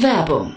Werbung 0.00 0.56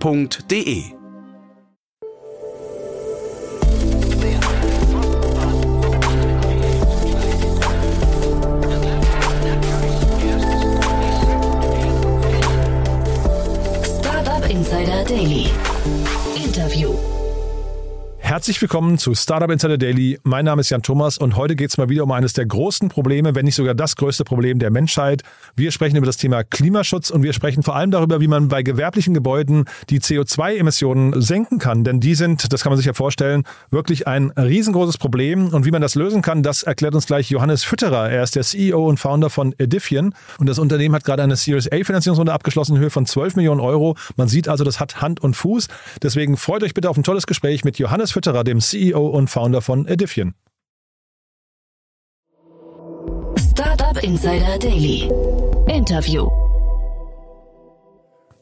f.de. 0.00 0.92
Insider 14.48 15.04
Daily. 15.04 15.55
Herzlich 18.36 18.60
willkommen 18.60 18.98
zu 18.98 19.14
Startup 19.14 19.50
Insider 19.50 19.78
Daily. 19.78 20.18
Mein 20.22 20.44
Name 20.44 20.60
ist 20.60 20.68
Jan 20.68 20.82
Thomas 20.82 21.16
und 21.16 21.36
heute 21.36 21.56
geht 21.56 21.70
es 21.70 21.78
mal 21.78 21.88
wieder 21.88 22.02
um 22.02 22.12
eines 22.12 22.34
der 22.34 22.44
großen 22.44 22.90
Probleme, 22.90 23.34
wenn 23.34 23.46
nicht 23.46 23.54
sogar 23.54 23.74
das 23.74 23.96
größte 23.96 24.24
Problem 24.24 24.58
der 24.58 24.70
Menschheit. 24.70 25.22
Wir 25.54 25.70
sprechen 25.70 25.96
über 25.96 26.04
das 26.04 26.18
Thema 26.18 26.44
Klimaschutz 26.44 27.08
und 27.08 27.22
wir 27.22 27.32
sprechen 27.32 27.62
vor 27.62 27.76
allem 27.76 27.90
darüber, 27.90 28.20
wie 28.20 28.28
man 28.28 28.48
bei 28.48 28.62
gewerblichen 28.62 29.14
Gebäuden 29.14 29.64
die 29.88 30.00
CO2-Emissionen 30.00 31.18
senken 31.18 31.58
kann. 31.58 31.82
Denn 31.82 31.98
die 31.98 32.14
sind, 32.14 32.52
das 32.52 32.62
kann 32.62 32.72
man 32.72 32.76
sich 32.76 32.84
ja 32.84 32.92
vorstellen, 32.92 33.44
wirklich 33.70 34.06
ein 34.06 34.32
riesengroßes 34.32 34.98
Problem. 34.98 35.54
Und 35.54 35.64
wie 35.64 35.70
man 35.70 35.80
das 35.80 35.94
lösen 35.94 36.20
kann, 36.20 36.42
das 36.42 36.62
erklärt 36.62 36.94
uns 36.94 37.06
gleich 37.06 37.30
Johannes 37.30 37.64
Fütterer. 37.64 38.10
Er 38.10 38.22
ist 38.22 38.36
der 38.36 38.42
CEO 38.42 38.86
und 38.86 38.98
Founder 38.98 39.30
von 39.30 39.54
Edifion 39.56 40.14
und 40.38 40.46
das 40.46 40.58
Unternehmen 40.58 40.94
hat 40.94 41.04
gerade 41.04 41.22
eine 41.22 41.36
Series 41.36 41.72
A 41.72 41.82
Finanzierungsrunde 41.82 42.34
abgeschlossen 42.34 42.76
in 42.76 42.82
Höhe 42.82 42.90
von 42.90 43.06
12 43.06 43.36
Millionen 43.36 43.62
Euro. 43.62 43.96
Man 44.16 44.28
sieht 44.28 44.46
also, 44.46 44.62
das 44.62 44.78
hat 44.78 45.00
Hand 45.00 45.20
und 45.20 45.36
Fuß. 45.36 45.68
Deswegen 46.02 46.36
freut 46.36 46.62
euch 46.64 46.74
bitte 46.74 46.90
auf 46.90 46.98
ein 46.98 47.02
tolles 47.02 47.26
Gespräch 47.26 47.64
mit 47.64 47.78
Johannes 47.78 48.12
Fütterer, 48.12 48.25
dem 48.44 48.60
CEO 48.60 49.06
und 49.06 49.28
Founder 49.28 49.62
von 49.62 49.86
Edifion. 49.86 50.34
Startup 53.38 54.02
Insider 54.02 54.58
Daily. 54.58 55.10
Interview. 55.68 56.45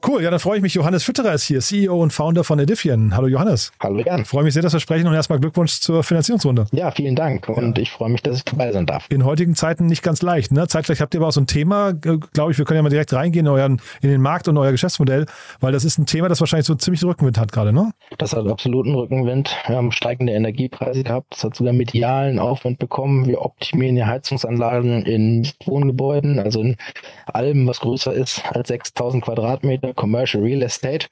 Cool, 0.07 0.23
ja, 0.23 0.31
dann 0.31 0.39
freue 0.39 0.59
ich 0.59 0.63
mich. 0.63 0.75
Johannes 0.75 1.03
Fütterer 1.03 1.33
ist 1.33 1.45
hier, 1.45 1.61
CEO 1.61 2.03
und 2.03 2.13
Founder 2.13 2.45
von 2.45 2.59
Edifion. 2.59 3.17
Hallo 3.17 3.27
Johannes. 3.27 3.73
Hallo 3.81 4.01
Jan. 4.01 4.27
Freue 4.27 4.45
mich 4.45 4.53
sehr, 4.53 4.63
dass 4.63 4.75
wir 4.75 4.81
sprechen 4.81 5.07
und 5.07 5.15
erstmal 5.15 5.41
Glückwunsch 5.41 5.81
zur 5.81 6.03
Finanzierungsrunde. 6.03 6.67
Ja, 6.73 6.91
vielen 6.91 7.17
Dank 7.17 7.49
und 7.49 7.79
ich 7.79 7.91
freue 7.91 8.11
mich, 8.11 8.23
dass 8.23 8.37
ich 8.37 8.45
dabei 8.45 8.71
sein 8.71 8.85
darf. 8.85 9.07
In 9.09 9.25
heutigen 9.25 9.55
Zeiten 9.55 9.87
nicht 9.87 10.03
ganz 10.03 10.21
leicht. 10.21 10.53
Ne? 10.53 10.69
Zeitgleich 10.69 11.01
habt 11.01 11.15
ihr 11.15 11.21
aber 11.21 11.29
auch 11.29 11.33
so 11.33 11.41
ein 11.41 11.47
Thema, 11.47 11.91
äh, 11.91 12.19
glaube 12.35 12.53
ich, 12.53 12.59
wir 12.59 12.67
können 12.67 12.77
ja 12.77 12.83
mal 12.83 12.91
direkt 12.91 13.15
reingehen 13.15 13.47
in, 13.47 13.53
euren, 13.53 13.81
in 14.03 14.11
den 14.11 14.21
Markt 14.21 14.47
und 14.47 14.59
euer 14.59 14.73
Geschäftsmodell, 14.73 15.25
weil 15.61 15.73
das 15.73 15.87
ist 15.87 15.97
ein 15.97 16.05
Thema, 16.05 16.29
das 16.29 16.39
wahrscheinlich 16.41 16.67
so 16.67 16.75
ziemlich 16.75 17.03
Rückenwind 17.03 17.39
hat 17.39 17.51
gerade, 17.51 17.73
ne? 17.73 17.93
Das 18.19 18.35
hat 18.35 18.47
absoluten 18.47 18.95
Rückenwind. 18.95 19.57
Wir 19.67 19.77
haben 19.77 19.91
steigende 19.91 20.35
Energiepreise 20.35 21.03
gehabt. 21.03 21.29
Das 21.31 21.45
hat 21.45 21.55
sogar 21.55 21.73
medialen 21.73 22.39
Aufwand 22.39 22.79
bekommen. 22.79 23.27
Wir 23.27 23.41
optimieren 23.41 23.97
die 23.97 24.05
Heizungsanlagen 24.05 25.07
in 25.07 25.49
Wohngebäuden, 25.65 26.39
also 26.39 26.61
in 26.61 26.77
allem, 27.25 27.67
was 27.67 27.81
größer 27.81 28.13
ist 28.13 28.43
als 28.53 28.69
6000 28.69 29.25
Quadratmeter, 29.25 29.94
Commercial 29.95 30.43
Real 30.43 30.63
Estate 30.63 30.85
State. 30.85 31.09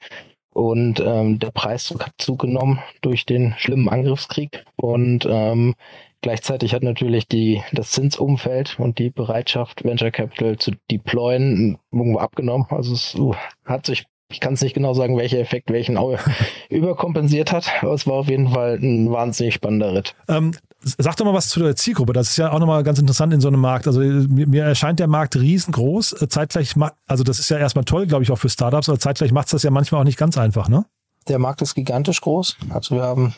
Und 0.53 0.99
ähm, 1.03 1.39
der 1.39 1.49
Preisdruck 1.51 2.05
hat 2.05 2.13
zugenommen 2.19 2.79
durch 3.01 3.25
den 3.25 3.55
schlimmen 3.57 3.89
Angriffskrieg. 3.89 4.65
Und 4.75 5.27
ähm, 5.27 5.73
gleichzeitig 6.21 6.75
hat 6.75 6.83
natürlich 6.83 7.27
die, 7.27 7.63
das 7.71 7.91
Zinsumfeld 7.91 8.77
und 8.79 8.99
die 8.99 9.09
Bereitschaft, 9.09 9.83
Venture 9.83 10.11
Capital 10.11 10.57
zu 10.57 10.71
deployen, 10.91 11.79
irgendwo 11.91 12.19
abgenommen. 12.19 12.67
Also 12.69 12.93
es 12.93 13.15
uh, 13.15 13.33
hat 13.65 13.85
sich 13.87 14.05
ich 14.29 14.39
kann 14.39 14.53
es 14.55 14.63
nicht 14.63 14.73
genau 14.73 14.95
sagen, 14.95 15.15
welcher 15.15 15.37
Effekt 15.37 15.69
welchen 15.71 15.95
überkompensiert 16.69 17.51
hat, 17.51 17.71
aber 17.81 17.93
es 17.93 18.07
war 18.07 18.15
auf 18.15 18.29
jeden 18.29 18.49
Fall 18.49 18.79
ein 18.81 19.11
wahnsinnig 19.11 19.53
spannender 19.53 19.93
Ritt. 19.93 20.15
Ähm, 20.27 20.55
sag 20.83 21.15
doch 21.17 21.25
mal 21.25 21.33
was 21.33 21.49
zu 21.49 21.59
der 21.59 21.75
Zielgruppe. 21.75 22.13
Das 22.13 22.29
ist 22.31 22.37
ja 22.37 22.51
auch 22.51 22.59
nochmal 22.59 22.83
ganz 22.83 22.99
interessant 22.99 23.33
in 23.33 23.41
so 23.41 23.47
einem 23.47 23.61
Markt. 23.61 23.87
Also 23.87 23.99
mir, 23.99 24.47
mir 24.47 24.63
erscheint 24.63 24.99
der 24.99 25.07
Markt 25.07 25.35
riesengroß. 25.35 26.15
Zeitgleich, 26.29 26.75
also 27.07 27.23
das 27.23 27.39
ist 27.39 27.49
ja 27.49 27.57
erstmal 27.57 27.85
toll, 27.85 28.07
glaube 28.07 28.23
ich, 28.23 28.31
auch 28.31 28.37
für 28.37 28.49
Startups, 28.49 28.89
aber 28.89 28.99
zeitgleich 28.99 29.31
macht 29.31 29.47
es 29.47 29.51
das 29.51 29.63
ja 29.63 29.71
manchmal 29.71 30.01
auch 30.01 30.05
nicht 30.05 30.17
ganz 30.17 30.37
einfach, 30.37 30.69
ne? 30.69 30.85
Der 31.27 31.39
Markt 31.39 31.61
ist 31.61 31.75
gigantisch 31.75 32.19
groß. 32.21 32.57
Also 32.69 32.95
wir 32.95 33.03
haben 33.03 33.33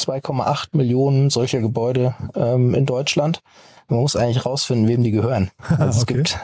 2,8 0.00 0.76
Millionen 0.76 1.30
solcher 1.30 1.60
Gebäude 1.60 2.14
ähm, 2.34 2.74
in 2.74 2.86
Deutschland 2.86 3.40
man 3.88 4.00
muss 4.00 4.16
eigentlich 4.16 4.44
rausfinden, 4.44 4.88
wem 4.88 5.02
die 5.02 5.10
gehören. 5.10 5.50
Also 5.78 6.02
okay. 6.02 6.22
es, 6.22 6.36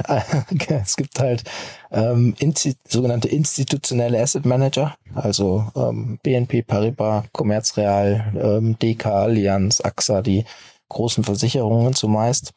gibt, 0.48 0.70
es 0.70 0.96
gibt 0.96 1.20
halt 1.20 1.44
ähm, 1.90 2.34
insti 2.38 2.74
sogenannte 2.86 3.28
institutionelle 3.28 4.20
Asset 4.20 4.44
Manager, 4.44 4.94
also 5.14 5.66
ähm, 5.76 6.18
BNP 6.22 6.62
Paribas, 6.62 7.24
Commerzreal, 7.32 8.32
ähm, 8.40 8.78
DK, 8.78 9.06
Allianz, 9.06 9.80
AXA, 9.80 10.22
die 10.22 10.44
großen 10.88 11.24
Versicherungen 11.24 11.94
zumeist. 11.94 12.52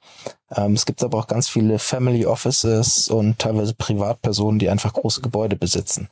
Ähm, 0.55 0.73
es 0.73 0.85
gibt 0.85 1.03
aber 1.03 1.19
auch 1.19 1.27
ganz 1.27 1.47
viele 1.47 1.79
Family 1.79 2.25
Offices 2.25 3.07
und 3.07 3.39
teilweise 3.39 3.73
Privatpersonen, 3.75 4.59
die 4.59 4.69
einfach 4.69 4.93
große 4.93 5.21
Gebäude 5.21 5.55
besitzen. 5.55 6.09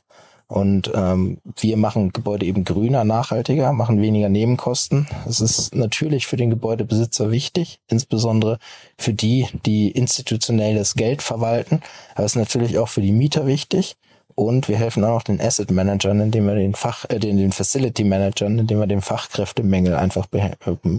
Und 0.52 0.92
ähm, 0.94 1.38
wir 1.60 1.78
machen 1.78 2.12
Gebäude 2.12 2.44
eben 2.44 2.64
grüner, 2.64 3.04
nachhaltiger, 3.04 3.72
machen 3.72 4.02
weniger 4.02 4.28
Nebenkosten. 4.28 5.08
Das 5.24 5.40
ist 5.40 5.74
natürlich 5.74 6.26
für 6.26 6.36
den 6.36 6.50
Gebäudebesitzer 6.50 7.30
wichtig, 7.30 7.80
insbesondere 7.88 8.58
für 8.98 9.14
die, 9.14 9.46
die 9.64 9.90
institutionell 9.90 10.74
das 10.74 10.94
Geld 10.94 11.22
verwalten. 11.22 11.80
Aber 12.14 12.26
es 12.26 12.32
ist 12.32 12.36
natürlich 12.36 12.78
auch 12.78 12.90
für 12.90 13.00
die 13.00 13.12
Mieter 13.12 13.46
wichtig. 13.46 13.96
Und 14.34 14.68
wir 14.68 14.76
helfen 14.76 15.04
auch 15.04 15.22
den 15.22 15.40
Asset 15.40 15.70
Managern, 15.70 16.20
indem 16.20 16.46
wir 16.46 16.54
den 16.54 16.74
Fach, 16.74 17.04
äh, 17.08 17.18
den, 17.18 17.36
den 17.36 17.52
Facility 17.52 18.04
Managern, 18.04 18.58
indem 18.58 18.78
wir 18.78 18.86
dem 18.86 19.02
Fachkräftemängel 19.02 19.94
einfach 19.94 20.26
äh, 20.32 20.50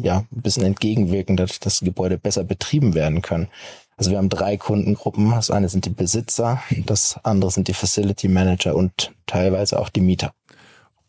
ja, 0.02 0.20
ein 0.20 0.42
bisschen 0.42 0.64
entgegenwirken, 0.64 1.38
dass 1.38 1.60
das 1.60 1.80
Gebäude 1.82 2.18
besser 2.18 2.44
betrieben 2.44 2.94
werden 2.94 3.22
können. 3.22 3.48
Also 3.98 4.12
wir 4.12 4.18
haben 4.18 4.30
drei 4.30 4.58
Kundengruppen. 4.58 5.32
Das 5.32 5.52
eine 5.52 5.70
sind 5.70 5.86
die 5.86 5.92
Besitzer, 5.92 6.62
das 6.86 7.20
andere 7.24 7.52
sind 7.52 7.68
die 7.68 7.74
Facility 7.74 8.28
Manager 8.28 8.76
und 8.76 9.14
teilweise 9.26 9.80
auch 9.80 9.90
die 9.90 10.02
Mieter. 10.02 10.34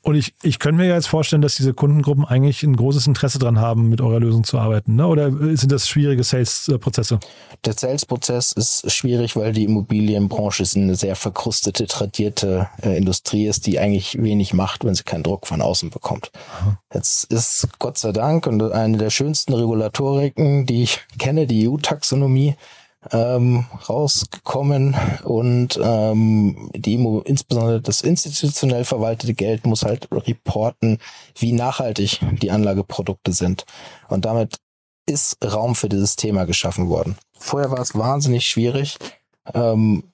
Und 0.05 0.17
ich, 0.17 0.35
ich 0.43 0.59
könnte 0.59 0.83
mir 0.83 0.87
jetzt 0.87 1.07
vorstellen, 1.07 1.41
dass 1.41 1.55
diese 1.55 1.73
Kundengruppen 1.73 2.27
eigentlich 2.27 2.63
ein 2.63 2.77
großes 2.77 3.07
Interesse 3.07 3.39
daran 3.39 3.59
haben, 3.59 3.89
mit 3.89 4.03
eurer 4.03 4.21
Lösung 4.21 4.45
zu 4.45 4.59
arbeiten. 4.59 4.97
Ne? 4.97 5.07
Oder 5.07 5.33
sind 5.57 5.73
das 5.73 5.89
schwierige 5.89 6.23
Sales-Prozesse? 6.23 7.21
Der 7.65 7.73
Sales-Prozess 7.73 8.53
ist 8.53 8.93
schwierig, 8.93 9.35
weil 9.35 9.55
die 9.55 9.65
Immobilienbranche 9.65 10.63
eine 10.77 10.95
sehr 10.95 11.17
verkrustete, 11.17 11.87
tradierte 11.87 12.69
äh, 12.83 12.99
Industrie 12.99 13.47
ist, 13.47 13.67
die 13.67 13.79
eigentlich 13.79 14.23
wenig 14.23 14.53
macht, 14.53 14.85
wenn 14.85 14.95
sie 14.95 15.05
keinen 15.05 15.23
Druck 15.23 15.47
von 15.47 15.63
außen 15.63 15.89
bekommt. 15.89 16.31
Aha. 16.61 16.79
Jetzt 16.93 17.33
ist 17.33 17.67
Gott 17.79 17.97
sei 17.97 18.13
Dank 18.13 18.47
und 18.47 18.61
eine 18.61 18.99
der 18.99 19.09
schönsten 19.09 19.55
Regulatoriken, 19.55 20.67
die 20.67 20.83
ich 20.83 21.01
kenne, 21.19 21.47
die 21.47 21.67
EU-Taxonomie, 21.67 22.57
ähm, 23.13 23.67
rausgekommen 23.89 24.97
und 25.25 25.79
ähm, 25.83 26.71
die 26.75 26.95
insbesondere 27.25 27.81
das 27.81 28.01
institutionell 28.03 28.85
verwaltete 28.85 29.35
Geld 29.35 29.67
muss 29.67 29.85
halt 29.85 30.09
reporten, 30.11 30.99
wie 31.37 31.53
nachhaltig 31.53 32.21
die 32.41 32.51
Anlageprodukte 32.51 33.33
sind. 33.33 33.65
Und 34.09 34.25
damit 34.25 34.57
ist 35.07 35.37
Raum 35.45 35.75
für 35.75 35.89
dieses 35.89 36.17
Thema 36.17 36.45
geschaffen 36.47 36.89
worden. 36.89 37.17
Vorher 37.39 37.71
war 37.71 37.81
es 37.81 37.95
wahnsinnig 37.95 38.47
schwierig, 38.47 38.97
ähm, 39.53 40.05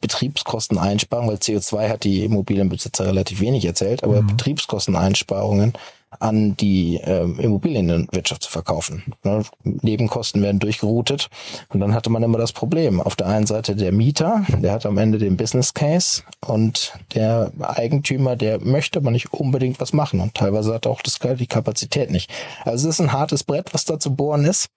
Betriebskosteneinsparungen, 0.00 1.30
weil 1.30 1.38
CO2 1.38 1.88
hat 1.88 2.04
die 2.04 2.24
Immobilienbesitzer 2.24 3.06
relativ 3.06 3.40
wenig 3.40 3.64
erzählt, 3.64 4.04
aber 4.04 4.22
mhm. 4.22 4.26
Betriebskosteneinsparungen 4.26 5.72
an 6.20 6.56
die 6.56 6.96
äh, 6.96 7.22
Immobilienwirtschaft 7.22 8.42
zu 8.42 8.50
verkaufen. 8.50 9.02
Ne? 9.24 9.42
Nebenkosten 9.64 10.42
werden 10.42 10.58
durchgeroutet 10.58 11.28
und 11.68 11.80
dann 11.80 11.94
hatte 11.94 12.10
man 12.10 12.22
immer 12.22 12.38
das 12.38 12.52
Problem. 12.52 13.00
Auf 13.00 13.16
der 13.16 13.26
einen 13.26 13.46
Seite 13.46 13.76
der 13.76 13.92
Mieter, 13.92 14.44
der 14.48 14.72
hat 14.72 14.86
am 14.86 14.98
Ende 14.98 15.18
den 15.18 15.36
Business 15.36 15.74
Case 15.74 16.22
und 16.46 16.92
der 17.14 17.52
Eigentümer, 17.60 18.36
der 18.36 18.60
möchte 18.60 18.98
aber 18.98 19.10
nicht 19.10 19.32
unbedingt 19.32 19.80
was 19.80 19.92
machen 19.92 20.20
und 20.20 20.34
teilweise 20.34 20.74
hat 20.74 20.86
auch 20.86 21.02
das, 21.02 21.18
die 21.18 21.46
Kapazität 21.46 22.10
nicht. 22.10 22.30
Also 22.64 22.88
es 22.88 22.96
ist 22.96 23.00
ein 23.00 23.12
hartes 23.12 23.44
Brett, 23.44 23.74
was 23.74 23.84
da 23.84 23.98
zu 23.98 24.14
bohren 24.14 24.44
ist 24.44 24.68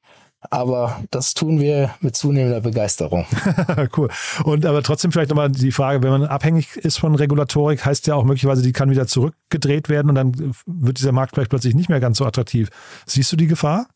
aber 0.50 1.04
das 1.12 1.34
tun 1.34 1.60
wir 1.60 1.94
mit 2.00 2.16
zunehmender 2.16 2.62
Begeisterung. 2.62 3.26
cool. 3.98 4.10
Und 4.44 4.66
aber 4.66 4.84
trotzdem 4.84 5.12
vielleicht 5.12 5.30
nochmal 5.30 5.52
die 5.52 5.72
Frage, 5.72 6.04
wenn 6.04 6.12
man 6.12 6.24
abhängig 6.26 6.78
ist 6.78 6.98
von 6.98 7.16
Regulatorik, 7.16 7.86
heißt 7.86 8.08
ja 8.08 8.16
auch 8.16 8.24
möglicherweise, 8.24 8.62
die 8.62 8.72
kann 8.72 8.90
wieder 8.90 9.08
zurückgedreht 9.08 9.90
werden 9.90 10.10
und 10.10 10.16
dann 10.16 10.56
wird 10.66 11.00
dieser 11.00 11.12
Markt 11.12 11.36
vielleicht 11.36 11.50
plötzlich 11.50 11.76
nicht 11.76 11.90
mehr 11.90 12.00
ganz 12.00 12.18
so 12.18 12.26
attraktiv. 12.26 12.70
Siehst 13.06 13.32
du 13.32 13.36
die 13.36 13.48
Gefahr? 13.48 13.88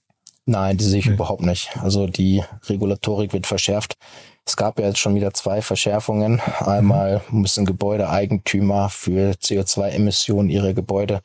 Nein, 0.46 0.78
die 0.78 0.84
sehe 0.84 1.00
ich 1.00 1.06
nee. 1.06 1.14
überhaupt 1.14 1.44
nicht. 1.44 1.78
Also 1.80 2.08
die 2.08 2.44
Regulatorik 2.68 3.34
wird 3.34 3.46
verschärft. 3.46 3.94
Es 4.46 4.58
gab 4.58 4.80
ja 4.80 4.88
jetzt 4.88 4.98
schon 4.98 5.14
wieder 5.14 5.32
zwei 5.34 5.62
Verschärfungen. 5.62 6.42
Einmal 6.60 7.22
müssen 7.30 7.68
Gebäudeeigentümer 7.68 8.90
für 8.90 9.34
CO2-Emissionen 9.34 10.50
ihre 10.50 10.74
Gebäude 10.74 11.22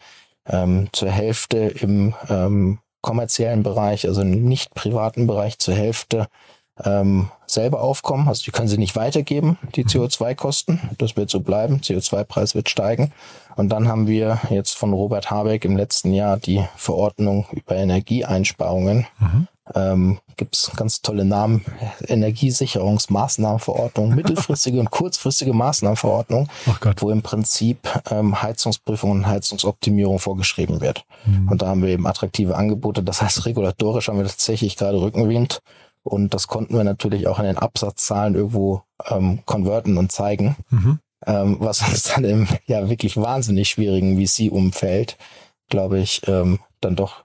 ähm, 0.46 0.88
zur 0.92 1.10
Hälfte 1.10 1.56
im 1.56 2.14
ähm, 2.28 2.80
kommerziellen 3.04 3.62
Bereich, 3.62 4.08
also 4.08 4.22
im 4.22 4.44
nicht 4.44 4.74
privaten 4.74 5.26
Bereich 5.26 5.58
zur 5.58 5.74
Hälfte 5.74 6.26
ähm, 6.82 7.28
selber 7.46 7.82
aufkommen. 7.82 8.28
Also 8.28 8.42
die 8.44 8.50
können 8.50 8.66
sie 8.66 8.78
nicht 8.78 8.96
weitergeben, 8.96 9.58
die 9.76 9.84
CO2-Kosten. 9.84 10.80
Das 10.96 11.14
wird 11.14 11.28
so 11.28 11.40
bleiben. 11.40 11.80
CO2-Preis 11.80 12.54
wird 12.54 12.70
steigen. 12.70 13.12
Und 13.56 13.68
dann 13.68 13.88
haben 13.88 14.08
wir 14.08 14.40
jetzt 14.48 14.74
von 14.76 14.94
Robert 14.94 15.30
Habeck 15.30 15.66
im 15.66 15.76
letzten 15.76 16.14
Jahr 16.14 16.38
die 16.38 16.64
Verordnung 16.76 17.46
über 17.52 17.76
Energieeinsparungen. 17.76 19.06
Mhm. 19.20 19.48
Ähm, 19.74 20.18
Gibt 20.36 20.56
es 20.56 20.72
ganz 20.76 21.00
tolle 21.00 21.24
Namen. 21.24 21.64
Energiesicherungsmaßnahmenverordnung, 22.06 24.08
mittelfristige 24.14 24.80
und 24.80 24.90
kurzfristige 24.90 25.52
Maßnahmenverordnung, 25.52 26.48
wo 26.98 27.10
im 27.10 27.22
Prinzip 27.22 27.78
ähm, 28.10 28.42
Heizungsprüfung 28.42 29.10
und 29.10 29.26
Heizungsoptimierung 29.26 30.18
vorgeschrieben 30.18 30.80
wird. 30.80 31.04
Mhm. 31.24 31.48
Und 31.48 31.62
da 31.62 31.68
haben 31.68 31.82
wir 31.82 31.90
eben 31.90 32.06
attraktive 32.06 32.56
Angebote. 32.56 33.02
Das 33.02 33.22
heißt, 33.22 33.46
regulatorisch 33.46 34.08
haben 34.08 34.18
wir 34.18 34.26
tatsächlich 34.26 34.76
gerade 34.76 35.00
Rückenwind. 35.00 35.60
Und 36.02 36.34
das 36.34 36.48
konnten 36.48 36.76
wir 36.76 36.84
natürlich 36.84 37.28
auch 37.28 37.38
in 37.38 37.46
den 37.46 37.56
Absatzzahlen 37.56 38.34
irgendwo 38.34 38.82
ähm, 39.08 39.40
konverten 39.46 39.96
und 39.96 40.12
zeigen. 40.12 40.56
Mhm 40.68 40.98
ähm, 41.26 41.56
was 41.60 41.86
uns 41.88 42.02
dann 42.02 42.24
im 42.24 42.46
ja 42.66 42.88
wirklich 42.88 43.16
wahnsinnig 43.16 43.70
schwierigen 43.70 44.18
VC-Umfeld, 44.18 45.16
glaube 45.68 46.00
ich, 46.00 46.22
ähm, 46.26 46.58
dann 46.80 46.96
doch 46.96 47.23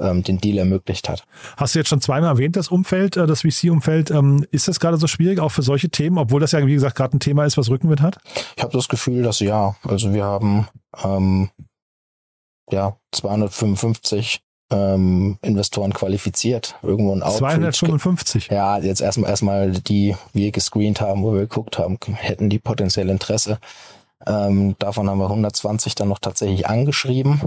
ähm, 0.00 0.22
den 0.22 0.38
Deal 0.38 0.58
ermöglicht 0.58 1.08
hat. 1.08 1.24
Hast 1.56 1.74
du 1.74 1.78
jetzt 1.78 1.88
schon 1.88 2.00
zweimal 2.00 2.30
erwähnt, 2.30 2.56
das 2.56 2.68
Umfeld, 2.68 3.16
äh, 3.16 3.26
das 3.26 3.42
VC-Umfeld. 3.42 4.10
Ähm, 4.10 4.46
ist 4.50 4.68
das 4.68 4.80
gerade 4.80 4.96
so 4.96 5.06
schwierig, 5.06 5.40
auch 5.40 5.50
für 5.50 5.62
solche 5.62 5.90
Themen, 5.90 6.18
obwohl 6.18 6.40
das 6.40 6.52
ja, 6.52 6.66
wie 6.66 6.74
gesagt, 6.74 6.96
gerade 6.96 7.16
ein 7.16 7.20
Thema 7.20 7.44
ist, 7.44 7.56
was 7.56 7.70
Rückenwind 7.70 8.02
hat? 8.02 8.18
Ich 8.56 8.62
habe 8.62 8.72
das 8.72 8.88
Gefühl, 8.88 9.22
dass 9.22 9.40
ja. 9.40 9.76
Also 9.82 10.12
wir 10.12 10.24
haben 10.24 10.68
ähm, 11.04 11.50
ja 12.70 12.96
255 13.12 14.40
ähm, 14.72 15.38
Investoren 15.42 15.92
qualifiziert. 15.92 16.76
Irgendwo 16.82 17.12
ein 17.12 17.22
Outreach. 17.22 17.74
255. 17.74 18.48
Ja, 18.48 18.78
jetzt 18.78 19.00
erstmal 19.00 19.30
erstmal 19.30 19.72
die 19.72 20.16
wir 20.32 20.52
gescreent 20.52 21.00
haben, 21.00 21.22
wo 21.22 21.32
wir 21.32 21.40
geguckt 21.40 21.78
haben, 21.78 21.98
hätten 22.14 22.48
die 22.48 22.58
potenziell 22.58 23.08
Interesse. 23.08 23.58
Ähm, 24.26 24.76
davon 24.78 25.08
haben 25.08 25.18
wir 25.18 25.26
120 25.26 25.94
dann 25.94 26.08
noch 26.08 26.18
tatsächlich 26.18 26.66
angeschrieben. 26.66 27.40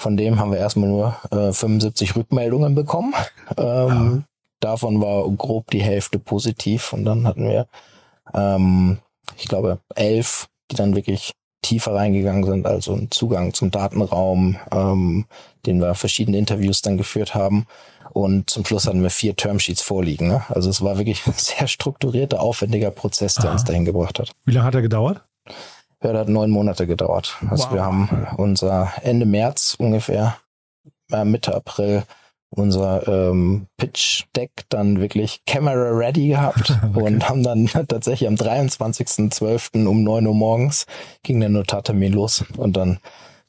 Von 0.00 0.16
dem 0.16 0.38
haben 0.38 0.50
wir 0.50 0.58
erstmal 0.58 0.88
nur 0.88 1.14
äh, 1.30 1.52
75 1.52 2.16
Rückmeldungen 2.16 2.74
bekommen. 2.74 3.12
Ähm, 3.58 3.58
ja. 3.58 4.22
Davon 4.60 5.02
war 5.02 5.28
grob 5.32 5.70
die 5.72 5.82
Hälfte 5.82 6.18
positiv 6.18 6.94
und 6.94 7.04
dann 7.04 7.26
hatten 7.26 7.46
wir, 7.46 7.66
ähm, 8.32 8.96
ich 9.36 9.46
glaube, 9.46 9.78
elf, 9.94 10.48
die 10.70 10.76
dann 10.76 10.96
wirklich 10.96 11.32
tiefer 11.60 11.94
reingegangen 11.94 12.44
sind, 12.44 12.66
also 12.66 12.94
einen 12.94 13.10
Zugang 13.10 13.52
zum 13.52 13.70
Datenraum, 13.70 14.56
ähm, 14.72 15.26
den 15.66 15.82
wir 15.82 15.94
verschiedene 15.94 16.38
Interviews 16.38 16.80
dann 16.80 16.96
geführt 16.96 17.34
haben. 17.34 17.66
Und 18.14 18.48
zum 18.48 18.64
Schluss 18.64 18.86
hatten 18.86 19.02
wir 19.02 19.10
vier 19.10 19.36
Termsheets 19.36 19.82
vorliegen. 19.82 20.28
Ne? 20.28 20.42
Also 20.48 20.70
es 20.70 20.80
war 20.80 20.96
wirklich 20.96 21.22
ein 21.26 21.34
sehr 21.36 21.68
strukturierter, 21.68 22.40
aufwendiger 22.40 22.90
Prozess, 22.90 23.34
der 23.34 23.46
Aha. 23.46 23.52
uns 23.52 23.64
dahin 23.64 23.84
gebracht 23.84 24.18
hat. 24.18 24.30
Wie 24.46 24.52
lange 24.52 24.66
hat 24.66 24.74
er 24.74 24.82
gedauert? 24.82 25.20
Ja, 26.02 26.12
der 26.12 26.22
hat 26.22 26.28
neun 26.28 26.50
Monate 26.50 26.86
gedauert. 26.86 27.36
Also 27.50 27.64
wow. 27.64 27.74
wir 27.74 27.84
haben 27.84 28.26
unser 28.36 28.92
Ende 29.02 29.26
März 29.26 29.76
ungefähr, 29.78 30.36
äh, 31.12 31.24
Mitte 31.24 31.54
April, 31.54 32.04
unser 32.50 33.06
ähm, 33.06 33.66
Pitch-Deck 33.76 34.50
dann 34.68 35.00
wirklich 35.00 35.42
Camera 35.46 35.90
ready 35.90 36.28
gehabt 36.28 36.70
okay. 36.94 37.02
und 37.02 37.28
haben 37.28 37.42
dann 37.42 37.66
tatsächlich 37.88 38.28
am 38.28 38.34
23.12. 38.34 39.86
um 39.86 40.02
9 40.02 40.26
Uhr 40.26 40.34
morgens 40.34 40.86
ging 41.22 41.40
der 41.40 41.48
Notartermin 41.48 42.12
los 42.12 42.44
und 42.56 42.76
dann 42.76 42.98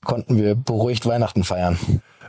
konnten 0.04 0.38
wir 0.38 0.56
beruhigt 0.56 1.06
Weihnachten 1.06 1.44
feiern. 1.44 1.78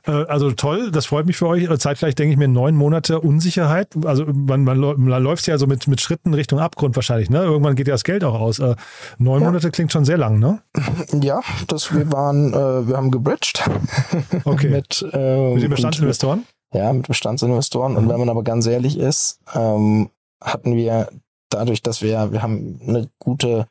Äh, 0.06 0.10
also 0.10 0.50
toll, 0.52 0.90
das 0.90 1.06
freut 1.06 1.26
mich 1.26 1.37
für 1.37 1.46
euch. 1.46 1.69
Zeitgleich 1.78 2.14
denke 2.14 2.32
ich 2.32 2.38
mir 2.38 2.49
neun 2.49 2.76
Monate 2.76 3.20
Unsicherheit. 3.20 3.88
Also 4.04 4.26
man, 4.26 4.64
man, 4.64 4.78
man 4.78 5.22
läuft 5.22 5.46
ja 5.46 5.58
so 5.58 5.66
mit, 5.66 5.87
mit 5.87 6.00
Schritten 6.00 6.34
Richtung 6.34 6.58
Abgrund 6.58 6.96
wahrscheinlich. 6.96 7.31
Ne? 7.31 7.43
Irgendwann 7.43 7.76
geht 7.76 7.88
ja 7.88 7.94
das 7.94 8.04
Geld 8.04 8.25
auch 8.25 8.40
aus. 8.40 8.58
Äh, 8.58 8.75
neun 9.19 9.43
ja. 9.43 9.49
Monate 9.49 9.70
klingt 9.70 9.93
schon 9.93 10.04
sehr 10.04 10.19
lang, 10.19 10.38
ne? 10.38 10.62
Ja, 11.22 11.40
das, 11.69 11.94
wir 11.94 12.10
waren, 12.10 12.52
äh, 12.52 12.88
wir 12.88 12.96
haben 12.96 13.10
gebridged. 13.10 13.62
Okay. 14.44 14.69
mit, 14.69 15.06
äh, 15.12 15.54
mit 15.54 15.62
den 15.62 15.70
Bestandsinvestoren? 15.70 16.44
Ja, 16.72 16.93
mit 16.93 17.06
Bestandsinvestoren. 17.06 17.93
Mhm. 17.93 17.99
Und 17.99 18.08
wenn 18.08 18.19
man 18.19 18.28
aber 18.28 18.43
ganz 18.43 18.66
ehrlich 18.66 18.99
ist, 18.99 19.40
ähm, 19.54 20.10
hatten 20.43 20.76
wir 20.76 21.08
dadurch, 21.49 21.82
dass 21.82 22.02
wir, 22.02 22.32
wir 22.32 22.43
haben 22.43 22.81
eine 22.87 23.08
gute 23.19 23.66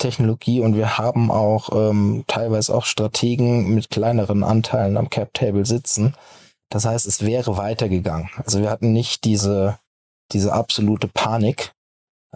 Technologie 0.00 0.60
und 0.60 0.74
wir 0.74 0.98
haben 0.98 1.30
auch 1.30 1.70
ähm, 1.72 2.24
teilweise 2.26 2.74
auch 2.74 2.84
Strategen 2.84 3.74
mit 3.74 3.90
kleineren 3.90 4.42
Anteilen 4.42 4.96
am 4.96 5.10
Cap 5.10 5.32
Table 5.34 5.64
sitzen. 5.64 6.14
Das 6.70 6.84
heißt, 6.84 7.06
es 7.06 7.24
wäre 7.24 7.56
weitergegangen. 7.56 8.30
Also 8.44 8.60
wir 8.60 8.70
hatten 8.70 8.92
nicht 8.92 9.24
diese, 9.24 9.78
diese 10.32 10.52
absolute 10.52 11.08
Panik. 11.08 11.72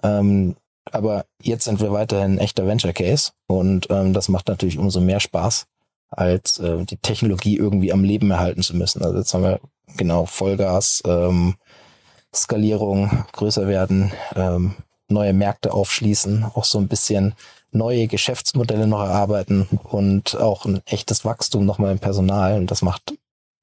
Ähm, 0.02 0.56
aber 0.90 1.24
jetzt 1.40 1.64
sind 1.64 1.80
wir 1.80 1.92
weiterhin 1.92 2.34
ein 2.34 2.38
echter 2.38 2.66
Venture 2.66 2.92
Case 2.92 3.32
und 3.46 3.88
ähm, 3.90 4.12
das 4.12 4.28
macht 4.28 4.48
natürlich 4.48 4.78
umso 4.78 5.00
mehr 5.00 5.20
Spaß, 5.20 5.66
als 6.10 6.58
äh, 6.58 6.84
die 6.84 6.98
Technologie 6.98 7.56
irgendwie 7.56 7.92
am 7.92 8.04
Leben 8.04 8.30
erhalten 8.30 8.62
zu 8.62 8.76
müssen. 8.76 9.02
Also 9.02 9.18
jetzt 9.18 9.32
haben 9.34 9.44
wir 9.44 9.60
genau 9.96 10.26
Vollgas, 10.26 11.02
ähm, 11.06 11.54
Skalierung, 12.34 13.24
größer 13.32 13.66
werden, 13.66 14.12
ähm, 14.34 14.74
neue 15.08 15.32
Märkte 15.32 15.72
aufschließen, 15.72 16.44
auch 16.54 16.64
so 16.64 16.78
ein 16.78 16.88
bisschen 16.88 17.34
neue 17.72 18.06
Geschäftsmodelle 18.06 18.86
noch 18.86 19.00
erarbeiten 19.00 19.68
und 19.82 20.36
auch 20.36 20.64
ein 20.64 20.80
echtes 20.86 21.24
Wachstum 21.24 21.66
nochmal 21.66 21.92
im 21.92 21.98
Personal. 21.98 22.56
Und 22.56 22.70
das 22.70 22.82
macht 22.82 23.14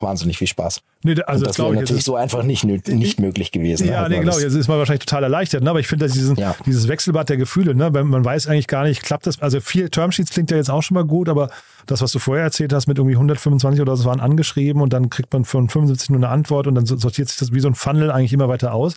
wahnsinnig 0.02 0.38
viel 0.38 0.48
Spaß. 0.48 0.82
Nee, 1.04 1.16
also 1.24 1.40
und 1.40 1.48
das, 1.48 1.56
das 1.56 1.66
wäre 1.66 1.76
natürlich 1.76 2.04
so 2.04 2.16
einfach 2.16 2.44
nicht, 2.44 2.64
nicht 2.64 3.20
möglich 3.20 3.52
gewesen. 3.52 3.88
Ja, 3.88 4.04
ne? 4.04 4.10
nee, 4.10 4.20
genau. 4.20 4.38
Jetzt 4.38 4.54
ist 4.54 4.68
man 4.68 4.78
wahrscheinlich 4.78 5.06
total 5.06 5.24
erleichtert. 5.24 5.64
Ne? 5.64 5.70
Aber 5.70 5.80
ich 5.80 5.88
finde, 5.88 6.06
dass 6.06 6.14
diesen, 6.14 6.36
ja. 6.36 6.56
dieses 6.66 6.88
Wechselbad 6.88 7.30
der 7.30 7.38
Gefühle, 7.38 7.76
ne? 7.76 7.90
Man 7.90 8.24
weiß 8.26 8.48
eigentlich 8.48 8.68
gar 8.68 8.84
nicht, 8.84 9.04
klappt 9.04 9.28
das. 9.28 9.42
Also 9.42 9.62
vier 9.62 9.90
Termsheets 9.90 10.32
klingt 10.32 10.52
ja 10.52 10.58
jetzt 10.58 10.70
auch 10.70 10.82
schon 10.82 10.96
mal 10.96 11.06
gut, 11.06 11.30
aber 11.30 11.50
das, 11.86 12.02
was 12.02 12.12
du 12.12 12.20
vorher 12.20 12.44
erzählt 12.44 12.74
hast, 12.74 12.88
mit 12.88 12.98
irgendwie 12.98 13.16
125 13.16 13.82
oder 13.82 13.96
so 13.96 14.06
waren 14.06 14.20
angeschrieben 14.20 14.82
und 14.82 14.94
dann 14.94 15.10
kriegt 15.10 15.32
man 15.34 15.46
von 15.46 15.70
75 15.70 16.10
nur 16.10 16.20
eine 16.20 16.30
Antwort 16.30 16.68
und 16.68 16.76
dann 16.76 16.86
sortiert 16.86 17.30
sich 17.30 17.38
das 17.38 17.52
wie 17.54 17.60
so 17.60 17.68
ein 17.68 17.76
Funnel 17.76 18.12
eigentlich 18.12 18.34
immer 18.34 18.50
weiter 18.50 18.74
aus 18.74 18.96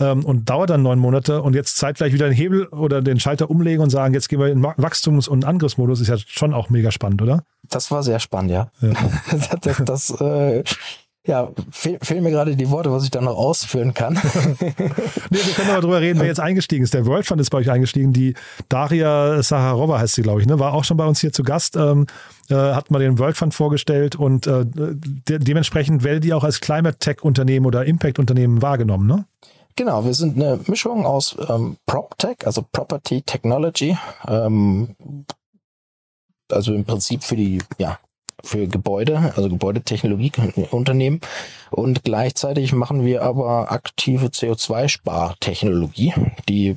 ähm, 0.00 0.24
und 0.24 0.48
dauert 0.48 0.70
dann 0.70 0.82
neun 0.82 0.98
Monate 0.98 1.42
und 1.42 1.54
jetzt 1.54 1.76
zeitgleich 1.76 2.12
wieder 2.12 2.28
den 2.28 2.34
Hebel 2.34 2.66
oder 2.66 3.02
den 3.02 3.20
Schalter 3.20 3.50
umlegen 3.50 3.82
und 3.82 3.90
sagen, 3.90 4.14
jetzt 4.14 4.28
gehen 4.28 4.40
wir 4.40 4.48
in 4.48 4.62
Wachstums- 4.62 5.28
und 5.28 5.44
Angriffsmodus, 5.44 6.00
ist 6.00 6.08
ja 6.08 6.16
schon 6.18 6.54
auch 6.54 6.70
mega 6.70 6.90
spannend, 6.90 7.22
oder? 7.22 7.44
Das 7.68 7.90
war 7.90 8.02
sehr 8.02 8.20
spannend, 8.20 8.50
ja. 8.50 8.70
ja. 8.80 8.92
das, 9.62 9.82
das 9.84 10.20
äh, 10.20 10.62
ja, 11.24 11.50
fehl, 11.70 11.98
fehlen 12.02 12.24
mir 12.24 12.32
gerade 12.32 12.56
die 12.56 12.68
Worte, 12.70 12.90
was 12.90 13.04
ich 13.04 13.10
da 13.10 13.20
noch 13.20 13.36
ausführen 13.36 13.94
kann. 13.94 14.14
nee, 14.60 15.38
wir 15.38 15.54
können 15.54 15.70
aber 15.70 15.80
drüber 15.80 16.00
reden, 16.00 16.18
wer 16.18 16.26
jetzt 16.26 16.40
eingestiegen 16.40 16.82
ist. 16.82 16.94
Der 16.94 17.06
World 17.06 17.26
Fund 17.26 17.40
ist 17.40 17.50
bei 17.50 17.58
euch 17.58 17.70
eingestiegen. 17.70 18.12
Die 18.12 18.34
Daria 18.68 19.40
Saharova 19.40 20.00
heißt 20.00 20.16
sie, 20.16 20.22
glaube 20.22 20.40
ich, 20.40 20.48
ne? 20.48 20.58
war 20.58 20.74
auch 20.74 20.82
schon 20.82 20.96
bei 20.96 21.06
uns 21.06 21.20
hier 21.20 21.32
zu 21.32 21.44
Gast. 21.44 21.76
Ähm, 21.76 22.06
äh, 22.50 22.54
hat 22.54 22.90
mal 22.90 22.98
den 22.98 23.20
World 23.20 23.36
Fund 23.36 23.54
vorgestellt 23.54 24.16
und 24.16 24.48
äh, 24.48 24.64
de 24.66 25.38
dementsprechend 25.38 26.02
werdet 26.02 26.24
ihr 26.24 26.36
auch 26.36 26.44
als 26.44 26.60
Climate 26.60 26.98
Tech 26.98 27.22
Unternehmen 27.22 27.66
oder 27.66 27.84
Impact 27.84 28.18
Unternehmen 28.18 28.60
wahrgenommen, 28.60 29.06
ne? 29.06 29.24
Genau, 29.76 30.04
wir 30.04 30.14
sind 30.14 30.36
eine 30.36 30.60
Mischung 30.66 31.06
aus 31.06 31.36
ähm, 31.48 31.76
PropTech, 31.86 32.38
also 32.44 32.62
Property 32.72 33.22
Technology, 33.22 33.96
ähm, 34.28 34.94
also 36.50 36.74
im 36.74 36.84
Prinzip 36.84 37.24
für 37.24 37.36
die, 37.36 37.62
ja, 37.78 37.98
für 38.44 38.66
Gebäude, 38.66 39.32
also 39.36 39.48
Gebäudetechnologie 39.48 40.32
Unternehmen. 40.70 41.20
Und 41.70 42.04
gleichzeitig 42.04 42.72
machen 42.72 43.04
wir 43.04 43.22
aber 43.22 43.72
aktive 43.72 44.26
CO2-Spartechnologie, 44.26 46.12
die 46.48 46.76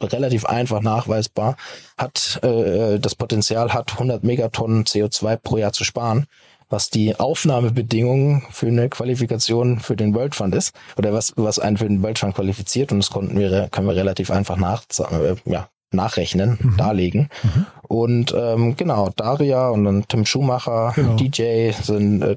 relativ 0.00 0.46
einfach 0.46 0.80
nachweisbar 0.80 1.56
hat, 1.98 2.38
äh, 2.42 2.98
das 2.98 3.14
Potenzial 3.14 3.74
hat, 3.74 3.92
100 3.92 4.22
Megatonnen 4.22 4.84
CO2 4.84 5.36
pro 5.36 5.56
Jahr 5.56 5.72
zu 5.72 5.84
sparen 5.84 6.26
was 6.70 6.88
die 6.88 7.18
Aufnahmebedingungen 7.18 8.44
für 8.50 8.68
eine 8.68 8.88
Qualifikation 8.88 9.80
für 9.80 9.96
den 9.96 10.14
World 10.14 10.34
Fund 10.34 10.54
ist 10.54 10.72
oder 10.96 11.12
was, 11.12 11.34
was 11.36 11.58
einen 11.58 11.76
für 11.76 11.88
den 11.88 12.02
World 12.02 12.18
Fund 12.18 12.34
qualifiziert 12.34 12.92
und 12.92 12.98
das 12.98 13.10
konnten 13.10 13.38
wir, 13.38 13.68
können 13.70 13.88
wir 13.88 13.96
relativ 13.96 14.30
einfach 14.30 14.56
nach, 14.56 14.84
äh, 15.10 15.34
ja, 15.44 15.68
nachrechnen, 15.92 16.58
mhm. 16.60 16.76
darlegen. 16.76 17.28
Mhm. 17.42 17.66
Und 17.82 18.34
ähm, 18.36 18.76
genau, 18.76 19.10
Daria 19.16 19.68
und 19.70 19.84
dann 19.84 20.06
Tim 20.06 20.24
Schumacher, 20.24 20.92
genau. 20.94 21.16
DJ 21.16 21.72
sind 21.72 22.22
äh, 22.22 22.36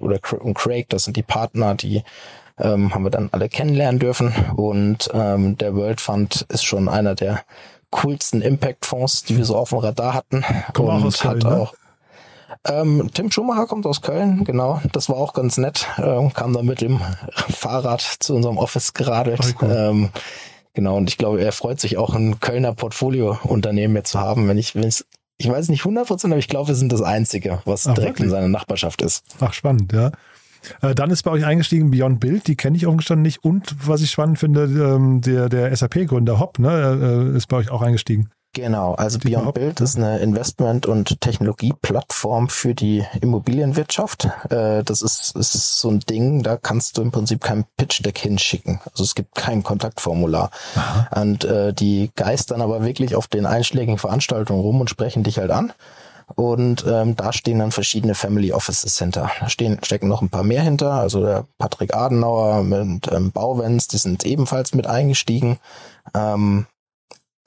oder 0.00 0.18
und 0.40 0.54
Craig, 0.54 0.88
das 0.88 1.04
sind 1.04 1.16
die 1.16 1.22
Partner, 1.22 1.76
die 1.76 2.02
ähm, 2.58 2.92
haben 2.92 3.04
wir 3.04 3.10
dann 3.10 3.28
alle 3.30 3.48
kennenlernen 3.48 4.00
dürfen. 4.00 4.34
Und 4.56 5.08
ähm, 5.14 5.56
der 5.58 5.76
World 5.76 6.00
Fund 6.00 6.44
ist 6.48 6.64
schon 6.64 6.88
einer 6.88 7.14
der 7.14 7.42
coolsten 7.90 8.42
Impact-Fonds, 8.42 9.24
die 9.24 9.36
wir 9.36 9.44
so 9.44 9.56
auf 9.56 9.70
dem 9.70 9.78
Radar 9.78 10.14
hatten. 10.14 10.44
Komm 10.72 10.86
und 10.86 10.90
auch 10.90 11.04
aus 11.04 11.20
Köln, 11.20 11.44
hat 11.44 11.50
ne? 11.50 11.56
auch 11.56 11.74
Ähm, 12.66 13.10
Tim 13.14 13.30
Schumacher 13.30 13.66
kommt 13.66 13.86
aus 13.86 14.02
Köln, 14.02 14.44
genau. 14.44 14.80
Das 14.92 15.08
war 15.08 15.16
auch 15.16 15.32
ganz 15.32 15.58
nett. 15.58 15.86
Ähm, 15.98 16.32
kam 16.32 16.52
dann 16.52 16.66
mit 16.66 16.80
dem 16.80 17.00
Fahrrad 17.48 18.00
zu 18.00 18.34
unserem 18.34 18.58
Office 18.58 18.94
geradelt. 18.94 19.54
Cool. 19.60 19.70
Ähm, 19.70 20.08
genau, 20.74 20.96
und 20.96 21.08
ich 21.08 21.18
glaube, 21.18 21.40
er 21.40 21.52
freut 21.52 21.80
sich 21.80 21.96
auch 21.96 22.14
ein 22.14 22.40
Kölner 22.40 22.74
Portfolio-Unternehmen 22.74 23.94
mehr 23.94 24.04
zu 24.04 24.18
haben, 24.18 24.48
wenn 24.48 24.58
ich, 24.58 24.74
wenn 24.74 24.84
es 24.84 25.06
ich 25.40 25.48
weiß 25.48 25.68
nicht 25.68 25.82
100 25.82 26.24
aber 26.24 26.36
ich 26.36 26.48
glaube, 26.48 26.68
wir 26.68 26.74
sind 26.74 26.92
das 26.92 27.00
Einzige, 27.00 27.60
was 27.64 27.86
Ach, 27.86 27.94
direkt 27.94 28.18
wirklich? 28.18 28.24
in 28.24 28.30
seiner 28.30 28.48
Nachbarschaft 28.48 29.02
ist. 29.02 29.24
Ach, 29.40 29.52
spannend, 29.52 29.92
ja. 29.92 30.10
Äh, 30.82 30.96
dann 30.96 31.10
ist 31.10 31.22
bei 31.22 31.30
euch 31.30 31.44
eingestiegen 31.44 31.92
Beyond 31.92 32.18
Build, 32.18 32.48
die 32.48 32.56
kenne 32.56 32.76
ich 32.76 32.86
aufgestanden 32.86 33.22
nicht. 33.22 33.44
Und 33.44 33.74
was 33.86 34.02
ich 34.02 34.10
spannend 34.10 34.40
finde, 34.40 34.64
ähm, 34.64 35.20
der, 35.20 35.48
der 35.48 35.74
SAP-Gründer 35.74 36.40
Hopp 36.40 36.58
ne, 36.58 37.30
äh, 37.32 37.36
ist 37.36 37.46
bei 37.46 37.58
euch 37.58 37.70
auch 37.70 37.82
eingestiegen. 37.82 38.30
Genau, 38.54 38.94
also 38.94 39.18
die 39.18 39.28
Beyond 39.28 39.54
Build 39.54 39.80
ist 39.80 39.96
eine 39.96 40.18
Investment- 40.18 40.86
und 40.86 41.20
Technologieplattform 41.20 42.48
für 42.48 42.74
die 42.74 43.04
Immobilienwirtschaft. 43.20 44.24
Äh, 44.50 44.82
das 44.82 45.02
ist, 45.02 45.36
ist 45.36 45.78
so 45.78 45.90
ein 45.90 46.00
Ding, 46.00 46.42
da 46.42 46.56
kannst 46.56 46.96
du 46.96 47.02
im 47.02 47.12
Prinzip 47.12 47.42
kein 47.42 47.66
Pitch-Deck 47.76 48.18
hinschicken. 48.18 48.80
Also 48.90 49.04
es 49.04 49.14
gibt 49.14 49.34
kein 49.34 49.62
Kontaktformular. 49.62 50.50
Aha. 50.74 51.20
Und 51.20 51.44
äh, 51.44 51.74
die 51.74 52.10
geistern 52.16 52.62
aber 52.62 52.82
wirklich 52.84 53.14
auf 53.14 53.26
den 53.26 53.44
einschlägigen 53.44 53.98
Veranstaltungen 53.98 54.60
rum 54.60 54.80
und 54.80 54.90
sprechen 54.90 55.22
dich 55.22 55.38
halt 55.38 55.50
an. 55.50 55.72
Und 56.34 56.84
ähm, 56.86 57.16
da 57.16 57.32
stehen 57.32 57.58
dann 57.58 57.72
verschiedene 57.72 58.14
Family 58.14 58.52
Offices 58.52 58.98
hinter. 58.98 59.30
Da 59.40 59.48
stehen, 59.48 59.78
stecken 59.82 60.08
noch 60.08 60.22
ein 60.22 60.30
paar 60.30 60.42
mehr 60.42 60.62
hinter. 60.62 60.92
Also 60.92 61.22
der 61.22 61.44
Patrick 61.58 61.94
Adenauer 61.94 62.62
mit 62.62 63.10
ähm, 63.12 63.30
Bauwens, 63.30 63.88
die 63.88 63.98
sind 63.98 64.24
ebenfalls 64.24 64.74
mit 64.74 64.86
eingestiegen. 64.86 65.58
Ähm, 66.14 66.66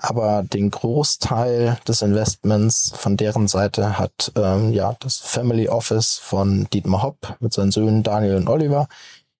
aber 0.01 0.43
den 0.43 0.71
Großteil 0.71 1.77
des 1.87 2.01
Investments 2.01 2.91
von 2.95 3.17
deren 3.17 3.47
Seite 3.47 3.99
hat 3.99 4.31
ähm, 4.35 4.73
ja 4.73 4.95
das 4.99 5.17
Family 5.17 5.69
Office 5.69 6.17
von 6.17 6.67
Dietmar 6.73 7.03
Hopp 7.03 7.37
mit 7.39 7.53
seinen 7.53 7.71
Söhnen 7.71 8.01
Daniel 8.01 8.35
und 8.35 8.49
Oliver 8.49 8.87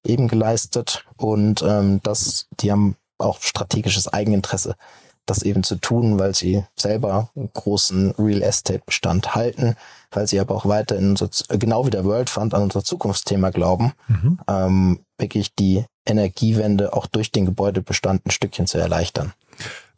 eben 0.06 0.28
geleistet 0.28 1.06
und 1.18 1.64
ähm, 1.64 2.00
das, 2.04 2.48
die 2.60 2.72
haben 2.72 2.96
auch 3.18 3.42
strategisches 3.42 4.08
Eigeninteresse, 4.08 4.76
das 5.26 5.44
eben 5.44 5.64
zu 5.64 5.76
tun, 5.76 6.20
weil 6.20 6.36
sie 6.36 6.64
selber 6.76 7.30
einen 7.36 7.52
großen 7.54 8.12
Real 8.18 8.42
Estate 8.42 8.82
Bestand 8.86 9.36
halten, 9.36 9.76
weil 10.12 10.28
sie 10.28 10.40
aber 10.40 10.56
auch 10.56 10.66
weiter 10.68 10.96
in 10.96 11.12
unser, 11.12 11.30
genau 11.58 11.86
wie 11.86 11.92
der 11.92 12.06
World 12.06 12.30
Fund 12.30 12.54
an 12.54 12.64
unser 12.64 12.84
Zukunftsthema 12.84 13.50
glauben, 13.50 13.94
mhm. 14.08 14.40
ähm, 14.48 15.00
wirklich 15.18 15.56
die 15.56 15.86
Energiewende 16.06 16.94
auch 16.94 17.06
durch 17.06 17.32
den 17.32 17.46
Gebäudebestand 17.46 18.26
ein 18.26 18.32
Stückchen 18.32 18.68
zu 18.68 18.80
erleichtern. 18.80 19.34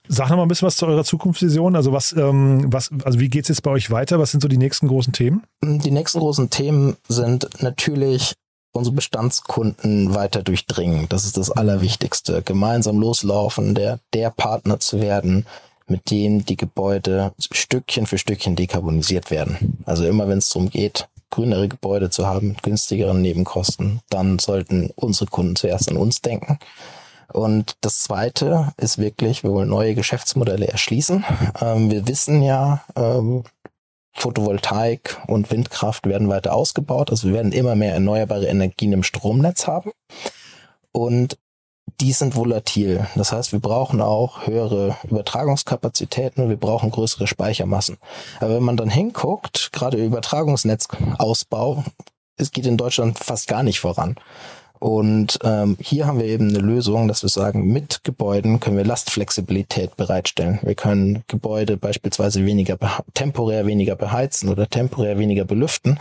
Sag 0.07 0.29
noch 0.29 0.37
mal 0.37 0.43
ein 0.43 0.47
bisschen 0.47 0.65
was 0.65 0.75
zu 0.75 0.85
eurer 0.85 1.03
Zukunftsvision. 1.03 1.75
Also 1.75 1.93
was, 1.93 2.13
ähm, 2.13 2.71
was, 2.71 2.91
also 3.03 3.19
wie 3.19 3.29
geht's 3.29 3.47
jetzt 3.47 3.63
bei 3.63 3.71
euch 3.71 3.89
weiter? 3.89 4.19
Was 4.19 4.31
sind 4.31 4.41
so 4.41 4.47
die 4.47 4.57
nächsten 4.57 4.87
großen 4.87 5.13
Themen? 5.13 5.43
Die 5.63 5.91
nächsten 5.91 6.19
großen 6.19 6.49
Themen 6.49 6.97
sind 7.07 7.47
natürlich 7.61 8.33
unsere 8.73 8.95
Bestandskunden 8.95 10.13
weiter 10.13 10.43
durchdringen. 10.43 11.07
Das 11.07 11.25
ist 11.25 11.37
das 11.37 11.51
Allerwichtigste. 11.51 12.41
Gemeinsam 12.41 12.99
loslaufen, 12.99 13.75
der, 13.75 13.99
der 14.13 14.29
Partner 14.29 14.79
zu 14.79 14.99
werden, 14.99 15.45
mit 15.87 16.09
dem 16.11 16.43
die 16.43 16.57
Gebäude 16.57 17.33
Stückchen 17.51 18.07
für 18.07 18.17
Stückchen 18.17 18.55
dekarbonisiert 18.55 19.31
werden. 19.31 19.77
Also 19.85 20.05
immer 20.05 20.27
wenn 20.27 20.39
es 20.39 20.49
darum 20.49 20.69
geht, 20.69 21.07
grünere 21.29 21.67
Gebäude 21.67 22.09
zu 22.09 22.27
haben 22.27 22.49
mit 22.49 22.63
günstigeren 22.63 23.21
Nebenkosten, 23.21 24.01
dann 24.09 24.39
sollten 24.39 24.91
unsere 24.95 25.29
Kunden 25.29 25.55
zuerst 25.55 25.89
an 25.89 25.97
uns 25.97 26.21
denken. 26.21 26.59
Und 27.33 27.77
das 27.81 27.99
Zweite 27.99 28.73
ist 28.77 28.97
wirklich, 28.97 29.43
wir 29.43 29.51
wollen 29.51 29.69
neue 29.69 29.95
Geschäftsmodelle 29.95 30.67
erschließen. 30.67 31.25
Ähm, 31.61 31.91
wir 31.91 32.07
wissen 32.07 32.41
ja, 32.41 32.83
ähm, 32.95 33.43
Photovoltaik 34.13 35.21
und 35.27 35.51
Windkraft 35.51 36.07
werden 36.07 36.29
weiter 36.29 36.53
ausgebaut. 36.53 37.09
Also 37.09 37.27
wir 37.27 37.33
werden 37.33 37.51
immer 37.51 37.75
mehr 37.75 37.93
erneuerbare 37.93 38.45
Energien 38.45 38.93
im 38.93 39.03
Stromnetz 39.03 39.67
haben. 39.67 39.91
Und 40.91 41.37
die 41.99 42.13
sind 42.13 42.35
volatil. 42.35 43.07
Das 43.15 43.31
heißt, 43.31 43.51
wir 43.51 43.59
brauchen 43.59 44.01
auch 44.01 44.47
höhere 44.47 44.97
Übertragungskapazitäten 45.03 46.43
und 46.43 46.49
wir 46.49 46.57
brauchen 46.57 46.91
größere 46.91 47.27
Speichermassen. 47.27 47.97
Aber 48.39 48.55
wenn 48.55 48.63
man 48.63 48.77
dann 48.77 48.89
hinguckt, 48.89 49.71
gerade 49.71 49.97
Übertragungsnetzausbau, 49.97 51.83
es 52.37 52.51
geht 52.51 52.65
in 52.65 52.77
Deutschland 52.77 53.19
fast 53.19 53.47
gar 53.47 53.63
nicht 53.63 53.79
voran. 53.79 54.15
Und 54.83 55.39
ähm, 55.45 55.77
hier 55.79 56.07
haben 56.07 56.19
wir 56.19 56.25
eben 56.25 56.49
eine 56.49 56.59
Lösung, 56.59 57.07
dass 57.07 57.23
wir 57.23 57.29
sagen, 57.29 57.67
mit 57.71 58.03
Gebäuden 58.03 58.59
können 58.59 58.75
wir 58.75 58.83
Lastflexibilität 58.83 59.95
bereitstellen. 59.95 60.59
Wir 60.61 60.75
können 60.75 61.23
Gebäude 61.29 61.77
beispielsweise 61.77 62.45
weniger 62.45 62.77
temporär 63.13 63.65
weniger 63.65 63.95
beheizen 63.95 64.49
oder 64.49 64.69
temporär 64.69 65.17
weniger 65.17 65.45
belüften 65.45 65.99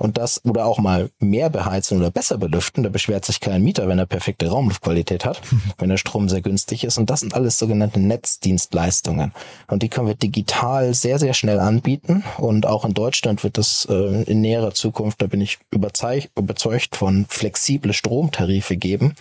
und 0.00 0.16
das 0.16 0.40
oder 0.44 0.64
auch 0.64 0.78
mal 0.78 1.10
mehr 1.18 1.50
beheizen 1.50 1.98
oder 1.98 2.10
besser 2.10 2.38
belüften. 2.38 2.82
Da 2.82 2.88
beschwert 2.88 3.24
sich 3.24 3.40
kein 3.40 3.62
Mieter, 3.62 3.86
wenn 3.86 3.98
er 3.98 4.06
perfekte 4.06 4.48
Raumluftqualität 4.48 5.24
hat, 5.24 5.42
wenn 5.78 5.90
der 5.90 5.98
Strom 5.98 6.28
sehr 6.28 6.40
günstig 6.40 6.84
ist. 6.84 6.98
Und 6.98 7.10
das 7.10 7.20
sind 7.20 7.34
alles 7.34 7.58
sogenannte 7.58 8.00
Netzdienstleistungen. 8.00 9.32
Und 9.66 9.82
die 9.82 9.88
können 9.88 10.06
wir 10.06 10.14
digital 10.14 10.94
sehr, 10.94 11.18
sehr 11.18 11.34
schnell 11.34 11.60
anbieten. 11.60 12.24
Und 12.38 12.64
auch 12.64 12.84
in 12.84 12.94
Deutschland 12.94 13.44
wird 13.44 13.58
das 13.58 13.86
äh, 13.90 14.22
in 14.22 14.40
näherer 14.40 14.72
Zukunft, 14.72 15.20
da 15.20 15.26
bin 15.26 15.42
ich 15.42 15.58
überzeugt 15.70 16.96
von 16.96 17.26
flexible 17.28 17.92
Stromtarife 18.20 18.76
geben. 18.76 19.14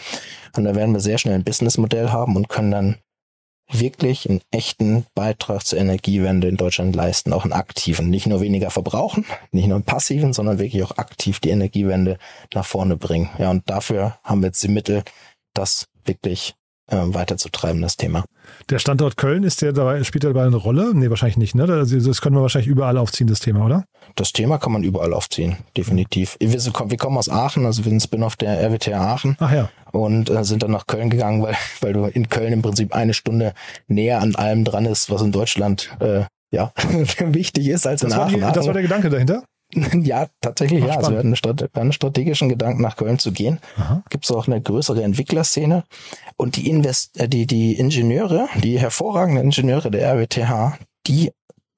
Und 0.56 0.66
da 0.66 0.76
werden 0.76 0.94
wir 0.94 1.00
sehr 1.00 1.18
schnell 1.18 1.36
ein 1.36 1.44
Businessmodell 1.44 2.10
haben 2.10 2.36
und 2.36 2.50
können 2.50 2.72
dann 2.72 2.96
wirklich 3.72 4.28
einen 4.28 4.42
echten 4.52 5.06
Beitrag 5.14 5.64
zur 5.64 5.78
Energiewende 5.78 6.48
in 6.48 6.58
Deutschland 6.58 6.96
leisten, 6.96 7.34
auch 7.34 7.44
einen 7.44 7.54
aktiven. 7.54 8.10
Nicht 8.10 8.26
nur 8.26 8.42
weniger 8.42 8.72
verbrauchen, 8.72 9.26
nicht 9.52 9.68
nur 9.68 9.76
einen 9.76 9.86
passiven, 9.86 10.34
sondern 10.34 10.58
wirklich 10.58 10.84
auch 10.84 10.98
aktiv 10.98 11.40
die 11.40 11.52
Energiewende 11.52 12.18
nach 12.54 12.66
vorne 12.66 12.98
bringen. 12.98 13.30
Ja, 13.38 13.52
und 13.52 13.70
dafür 13.70 14.18
haben 14.24 14.42
wir 14.42 14.48
jetzt 14.48 14.64
die 14.64 14.70
Mittel, 14.70 15.04
das 15.54 15.88
wirklich 16.04 16.56
weiterzutreiben, 16.92 17.82
das 17.82 17.98
Thema. 17.98 18.24
Der 18.70 18.80
Standort 18.80 19.18
Köln, 19.18 19.44
ist 19.44 19.62
der 19.62 19.74
dabei, 19.74 20.04
spielt 20.04 20.24
der 20.24 20.34
dabei 20.34 20.46
eine 20.46 20.56
Rolle? 20.56 20.94
Nee, 20.94 21.10
wahrscheinlich 21.10 21.38
nicht, 21.38 21.56
ne? 21.56 21.66
Das, 21.68 21.90
das 21.92 22.22
können 22.22 22.36
wir 22.36 22.42
wahrscheinlich 22.42 22.70
überall 22.70 22.98
aufziehen, 22.98 23.28
das 23.28 23.40
Thema, 23.40 23.66
oder? 23.66 23.84
Das 24.16 24.32
Thema 24.32 24.58
kann 24.58 24.72
man 24.72 24.84
überall 24.84 25.14
aufziehen, 25.14 25.58
definitiv. 25.78 26.38
Wir, 26.40 26.60
wir 26.60 26.98
kommen 26.98 27.18
aus 27.18 27.30
Aachen, 27.30 27.66
also 27.66 27.86
wir 27.86 27.90
sind 27.90 28.02
Spin-off 28.02 28.36
der 28.36 28.60
RWTH 28.62 28.94
Aachen. 28.94 29.38
Ach 29.40 29.52
ja. 29.52 29.70
Und 29.92 30.30
äh, 30.30 30.44
sind 30.44 30.64
dann 30.64 30.72
nach 30.72 30.88
Köln 30.88 31.10
gegangen, 31.10 31.42
weil, 31.42 31.56
weil 31.82 31.94
du 31.94 32.06
in 32.06 32.30
Köln 32.30 32.54
im 32.54 32.62
Prinzip 32.62 32.94
eine 32.94 33.14
Stunde 33.14 33.54
näher 33.88 34.22
an 34.22 34.36
allem 34.36 34.64
dran 34.66 34.86
ist, 34.86 35.10
was 35.10 35.22
in 35.22 35.32
Deutschland 35.32 35.90
äh, 36.00 36.24
ja 36.52 36.72
wichtig 37.20 37.68
ist 37.68 37.88
als 37.88 38.02
das 38.02 38.14
in 38.14 38.20
Aachen. 38.20 38.34
Die, 38.36 38.54
das 38.54 38.66
war 38.66 38.74
der 38.74 38.84
Gedanke 38.84 39.10
dahinter? 39.10 39.44
Ja, 40.04 40.28
tatsächlich, 40.42 40.84
Ach, 40.84 40.88
ja. 40.88 40.96
Also 40.98 41.12
wir 41.12 41.20
hatten 41.20 41.34
einen, 41.74 41.94
strategischen 41.94 42.50
Gedanken, 42.50 42.82
nach 42.82 42.96
Köln 42.96 43.20
zu 43.20 43.32
gehen. 43.32 43.60
Gibt 44.10 44.26
es 44.26 44.32
auch 44.32 44.48
eine 44.48 44.62
größere 44.62 45.04
Entwicklerszene. 45.04 45.84
Und 46.38 46.56
die, 46.56 46.70
Invest 46.70 47.20
äh, 47.20 47.28
die, 47.28 47.46
die 47.46 47.74
Ingenieure, 47.78 48.48
die 48.64 48.80
hervorragenden 48.80 49.46
Ingenieure 49.46 49.92
der 49.92 50.14
RWTH, 50.14 50.78
die 51.08 51.32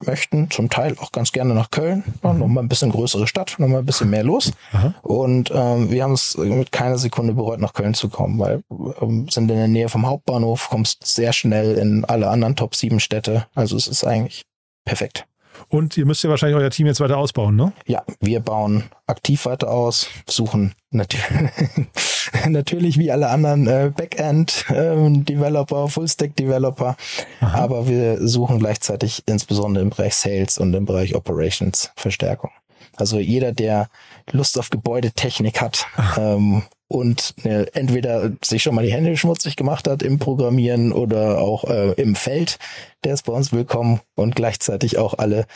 möchten 0.04 0.50
zum 0.50 0.68
Teil 0.68 0.96
auch 0.98 1.12
ganz 1.12 1.32
gerne 1.32 1.54
nach 1.54 1.70
Köln. 1.70 2.02
Mhm. 2.22 2.38
Noch 2.38 2.48
mal 2.48 2.60
ein 2.60 2.68
bisschen 2.68 2.90
größere 2.90 3.26
Stadt, 3.26 3.56
noch 3.58 3.68
mal 3.68 3.78
ein 3.78 3.86
bisschen 3.86 4.10
mehr 4.10 4.24
los. 4.24 4.52
Aha. 4.72 4.94
Und 5.02 5.50
ähm, 5.54 5.90
wir 5.90 6.02
haben 6.02 6.12
es 6.12 6.36
mit 6.36 6.72
keiner 6.72 6.98
Sekunde 6.98 7.34
bereut, 7.34 7.60
nach 7.60 7.72
Köln 7.72 7.94
zu 7.94 8.08
kommen, 8.08 8.38
weil 8.38 8.62
ähm, 9.00 9.28
sind 9.28 9.50
in 9.50 9.56
der 9.56 9.68
Nähe 9.68 9.88
vom 9.88 10.06
Hauptbahnhof, 10.06 10.68
kommst 10.70 11.06
sehr 11.06 11.32
schnell 11.32 11.76
in 11.76 12.04
alle 12.04 12.28
anderen 12.28 12.56
Top 12.56 12.74
7 12.74 13.00
Städte. 13.00 13.46
Also 13.54 13.76
es 13.76 13.86
ist 13.86 14.04
eigentlich 14.04 14.44
perfekt. 14.84 15.26
Und 15.72 15.96
ihr 15.96 16.04
müsst 16.04 16.22
ja 16.22 16.28
wahrscheinlich 16.28 16.58
euer 16.58 16.68
Team 16.68 16.86
jetzt 16.86 17.00
weiter 17.00 17.16
ausbauen, 17.16 17.56
ne? 17.56 17.72
Ja, 17.86 18.02
wir 18.20 18.40
bauen 18.40 18.84
aktiv 19.06 19.46
weiter 19.46 19.70
aus, 19.70 20.06
suchen 20.28 20.74
natürlich, 20.90 21.50
natürlich 22.46 22.98
wie 22.98 23.10
alle 23.10 23.30
anderen 23.30 23.66
äh, 23.66 23.90
Backend-Developer, 23.96 25.84
ähm, 25.84 25.88
Full-Stack-Developer, 25.88 26.94
aber 27.40 27.88
wir 27.88 28.28
suchen 28.28 28.58
gleichzeitig 28.58 29.22
insbesondere 29.24 29.82
im 29.82 29.88
Bereich 29.88 30.14
Sales 30.14 30.58
und 30.58 30.74
im 30.74 30.84
Bereich 30.84 31.14
Operations 31.14 31.90
Verstärkung. 31.96 32.50
Also 32.96 33.18
jeder, 33.18 33.52
der 33.52 33.88
Lust 34.30 34.58
auf 34.58 34.68
Gebäudetechnik 34.68 35.62
hat 35.62 35.86
ähm, 36.18 36.64
und 36.92 37.34
äh, 37.44 37.66
entweder 37.72 38.32
sich 38.44 38.62
schon 38.62 38.74
mal 38.74 38.84
die 38.84 38.92
Hände 38.92 39.16
schmutzig 39.16 39.56
gemacht 39.56 39.88
hat 39.88 40.02
im 40.02 40.18
Programmieren 40.18 40.92
oder 40.92 41.40
auch 41.40 41.64
äh, 41.64 41.92
im 41.92 42.14
Feld, 42.14 42.58
der 43.04 43.14
ist 43.14 43.24
bei 43.24 43.32
uns 43.32 43.52
willkommen 43.52 44.00
und 44.14 44.36
gleichzeitig 44.36 44.98
auch 44.98 45.14
alle, 45.14 45.46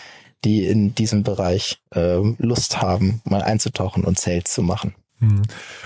die 0.44 0.66
in 0.66 0.94
diesem 0.94 1.22
Bereich 1.22 1.78
äh, 1.94 2.20
Lust 2.38 2.80
haben, 2.80 3.20
mal 3.24 3.42
einzutauchen 3.42 4.04
und 4.04 4.18
Sales 4.18 4.44
zu 4.44 4.62
machen. 4.62 4.94
Hm. 5.18 5.42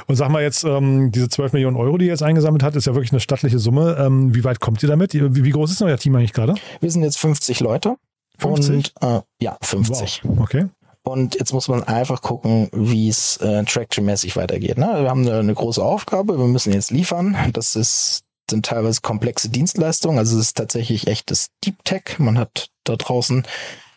Und 0.07 0.17
sag 0.17 0.29
mal 0.31 0.43
jetzt, 0.43 0.65
ähm, 0.65 1.11
diese 1.13 1.29
12 1.29 1.53
Millionen 1.53 1.77
Euro, 1.77 1.99
die 1.99 2.07
ihr 2.07 2.13
jetzt 2.13 2.23
eingesammelt 2.23 2.63
hat, 2.63 2.77
ist 2.77 2.87
ja 2.87 2.95
wirklich 2.95 3.13
eine 3.13 3.21
stattliche 3.21 3.59
Summe. 3.59 3.97
Ähm, 3.99 4.35
wie 4.35 4.45
weit 4.45 4.61
kommt 4.61 4.83
ihr 4.83 4.89
damit? 4.89 5.15
Wie, 5.15 5.45
wie 5.45 5.51
groß 5.51 5.71
ist 5.73 5.83
euer 5.83 5.99
Team 5.99 6.15
eigentlich 6.17 6.33
gerade? 6.33 6.55
Wir 6.81 6.91
sind 6.91 7.03
jetzt 7.03 7.19
50 7.19 7.61
Leute. 7.61 7.97
50? 8.39 8.93
Und, 9.01 9.09
äh, 9.09 9.21
ja, 9.41 9.57
50. 9.61 10.23
Wow. 10.25 10.41
Okay. 10.41 10.67
Und 11.03 11.37
jetzt 11.37 11.53
muss 11.53 11.69
man 11.69 11.83
einfach 11.83 12.21
gucken, 12.21 12.69
wie 12.73 13.09
es 13.09 13.39
äh, 13.39 13.65
traction-mäßig 13.65 14.37
weitergeht. 14.37 14.77
Ne? 14.77 14.87
Wir 15.01 15.09
haben 15.09 15.27
eine, 15.27 15.55
große 15.55 15.83
Aufgabe, 15.83 16.39
wir 16.39 16.47
müssen 16.47 16.73
jetzt 16.73 16.91
liefern. 16.91 17.37
Das 17.53 17.75
ist 17.75 18.25
sind 18.51 18.67
teilweise 18.67 19.01
komplexe 19.01 19.49
Dienstleistungen. 19.49 20.19
Also 20.19 20.37
es 20.37 20.47
ist 20.47 20.57
tatsächlich 20.57 21.07
echtes 21.07 21.51
Deep 21.65 21.85
Tech. 21.85 22.19
Man 22.19 22.37
hat 22.37 22.69
da 22.85 22.97
draußen, 22.97 23.47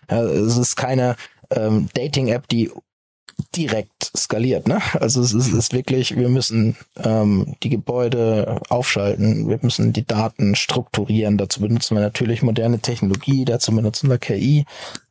äh, 0.08 0.16
es 0.16 0.58
ist 0.58 0.76
keine 0.76 1.16
ähm, 1.50 1.90
Dating-App, 1.94 2.48
die 2.48 2.72
direkt 3.56 4.12
skaliert. 4.16 4.68
Ne? 4.68 4.80
Also 4.94 5.22
es 5.22 5.34
ist, 5.34 5.52
ist 5.52 5.74
wirklich, 5.74 6.16
wir 6.16 6.30
müssen 6.30 6.76
ähm, 7.04 7.56
die 7.64 7.70
Gebäude 7.70 8.62
aufschalten, 8.70 9.50
wir 9.50 9.60
müssen 9.62 9.94
die 9.94 10.06
Daten 10.06 10.56
strukturieren. 10.56 11.38
Dazu 11.38 11.60
benutzen 11.60 11.96
wir 11.96 12.02
natürlich 12.02 12.42
moderne 12.42 12.80
Technologie, 12.80 13.46
dazu 13.46 13.72
benutzen 13.74 14.10
wir 14.10 14.18
KI, 14.18 14.66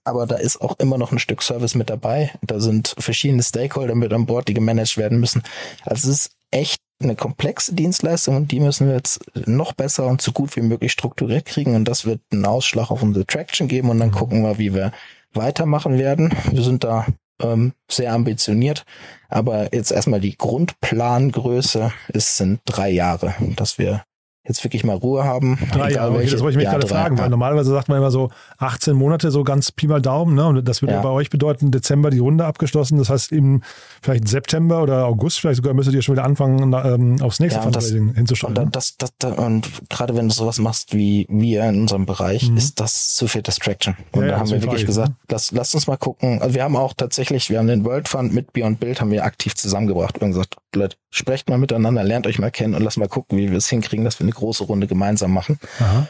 aber 0.04 0.26
da 0.26 0.36
ist 0.36 0.60
auch 0.60 0.78
immer 0.78 0.98
noch 0.98 1.12
ein 1.12 1.18
Stück 1.18 1.42
Service 1.42 1.74
mit 1.74 1.90
dabei. 1.90 2.32
Da 2.42 2.60
sind 2.60 2.94
verschiedene 2.98 3.42
Stakeholder 3.42 3.94
mit 3.94 4.12
an 4.12 4.26
Bord, 4.26 4.48
die 4.48 4.54
gemanagt 4.54 4.96
werden 4.96 5.20
müssen. 5.20 5.42
Also 5.84 6.10
es 6.10 6.26
ist 6.26 6.30
echt 6.50 6.80
eine 7.02 7.16
komplexe 7.16 7.74
Dienstleistung 7.74 8.36
und 8.36 8.52
die 8.52 8.60
müssen 8.60 8.86
wir 8.86 8.94
jetzt 8.94 9.20
noch 9.46 9.72
besser 9.72 10.06
und 10.06 10.22
so 10.22 10.32
gut 10.32 10.54
wie 10.56 10.60
möglich 10.60 10.92
strukturiert 10.92 11.46
kriegen 11.46 11.74
und 11.74 11.86
das 11.86 12.04
wird 12.04 12.20
einen 12.30 12.46
Ausschlag 12.46 12.90
auf 12.90 13.02
unsere 13.02 13.26
Traction 13.26 13.66
geben 13.66 13.90
und 13.90 13.98
dann 13.98 14.10
mhm. 14.10 14.14
gucken 14.14 14.42
wir, 14.42 14.58
wie 14.58 14.74
wir 14.74 14.92
weitermachen 15.32 15.98
werden. 15.98 16.32
Wir 16.50 16.62
sind 16.62 16.84
da 16.84 17.06
ähm, 17.40 17.72
sehr 17.90 18.12
ambitioniert. 18.12 18.84
Aber 19.28 19.74
jetzt 19.74 19.90
erstmal 19.90 20.20
die 20.20 20.36
Grundplangröße 20.36 21.92
ist, 22.08 22.36
sind 22.36 22.60
drei 22.64 22.90
Jahre, 22.90 23.34
dass 23.56 23.78
wir 23.78 24.04
jetzt 24.44 24.64
wirklich 24.64 24.82
mal 24.82 24.96
Ruhe 24.96 25.24
haben. 25.24 25.58
Drei 25.72 25.92
Jahre, 25.92 26.14
okay, 26.14 26.28
das 26.28 26.40
wollte 26.40 26.50
ich 26.50 26.56
mich 26.56 26.64
ja, 26.64 26.72
gerade 26.72 26.86
fragen, 26.86 27.16
weil 27.16 27.28
normalerweise 27.28 27.70
sagt 27.70 27.88
man 27.88 27.98
immer 27.98 28.10
so 28.10 28.30
18 28.58 28.94
Monate, 28.94 29.30
so 29.30 29.44
ganz 29.44 29.70
Pi 29.70 29.86
mal 29.86 30.02
Daumen, 30.02 30.34
ne? 30.34 30.46
Und 30.46 30.66
das 30.66 30.82
würde 30.82 30.94
ja. 30.94 31.00
bei 31.00 31.10
euch 31.10 31.30
bedeuten, 31.30 31.70
Dezember 31.70 32.10
die 32.10 32.18
Runde 32.18 32.44
abgeschlossen. 32.44 32.98
Das 32.98 33.08
heißt, 33.08 33.30
im 33.30 33.62
vielleicht 34.02 34.26
September 34.26 34.82
oder 34.82 35.06
August, 35.06 35.40
vielleicht 35.40 35.56
sogar 35.56 35.74
müsstet 35.74 35.94
ihr 35.94 36.02
schon 36.02 36.16
wieder 36.16 36.24
anfangen, 36.24 36.72
ähm, 36.72 37.22
aufs 37.22 37.38
nächste 37.38 37.58
ja, 37.58 37.62
Fundraising 37.62 38.14
hinzuschauen. 38.14 38.56
Und, 38.56 38.74
das, 38.74 38.96
das, 38.96 39.12
das, 39.18 39.38
und 39.38 39.70
gerade 39.88 40.16
wenn 40.16 40.28
du 40.28 40.34
sowas 40.34 40.58
machst 40.58 40.92
wie 40.92 41.26
wir 41.28 41.64
in 41.68 41.82
unserem 41.82 42.06
Bereich, 42.06 42.50
mhm. 42.50 42.56
ist 42.56 42.80
das 42.80 43.14
zu 43.14 43.28
viel 43.28 43.42
Distraction. 43.42 43.96
Und 44.10 44.26
da 44.26 44.38
haben 44.38 44.50
wir 44.50 44.60
wirklich 44.60 44.82
Frage, 44.82 44.86
gesagt, 44.86 45.08
ne? 45.10 45.16
lass, 45.30 45.52
lass 45.52 45.74
uns 45.74 45.86
mal 45.86 45.96
gucken. 45.96 46.42
Also 46.42 46.54
wir 46.56 46.64
haben 46.64 46.76
auch 46.76 46.94
tatsächlich, 46.94 47.48
wir 47.48 47.58
haben 47.58 47.68
den 47.68 47.84
World 47.84 48.08
Fund 48.08 48.34
mit 48.34 48.52
Beyond 48.52 48.80
Build 48.80 49.00
haben 49.00 49.12
wir 49.12 49.24
aktiv 49.24 49.54
zusammengebracht 49.54 50.20
und 50.20 50.30
gesagt, 50.30 50.56
Leute, 50.74 50.96
sprecht 51.10 51.48
mal 51.48 51.58
miteinander, 51.58 52.02
lernt 52.02 52.26
euch 52.26 52.38
mal 52.38 52.50
kennen 52.50 52.74
und 52.74 52.82
lass 52.82 52.96
mal 52.96 53.08
gucken, 53.08 53.38
wie 53.38 53.50
wir 53.50 53.58
es 53.58 53.68
hinkriegen, 53.68 54.04
dass 54.04 54.18
wir 54.18 54.24
eine 54.24 54.31
große 54.32 54.64
Runde 54.64 54.86
gemeinsam 54.86 55.32
machen. 55.32 55.58
Aha. 55.80 56.06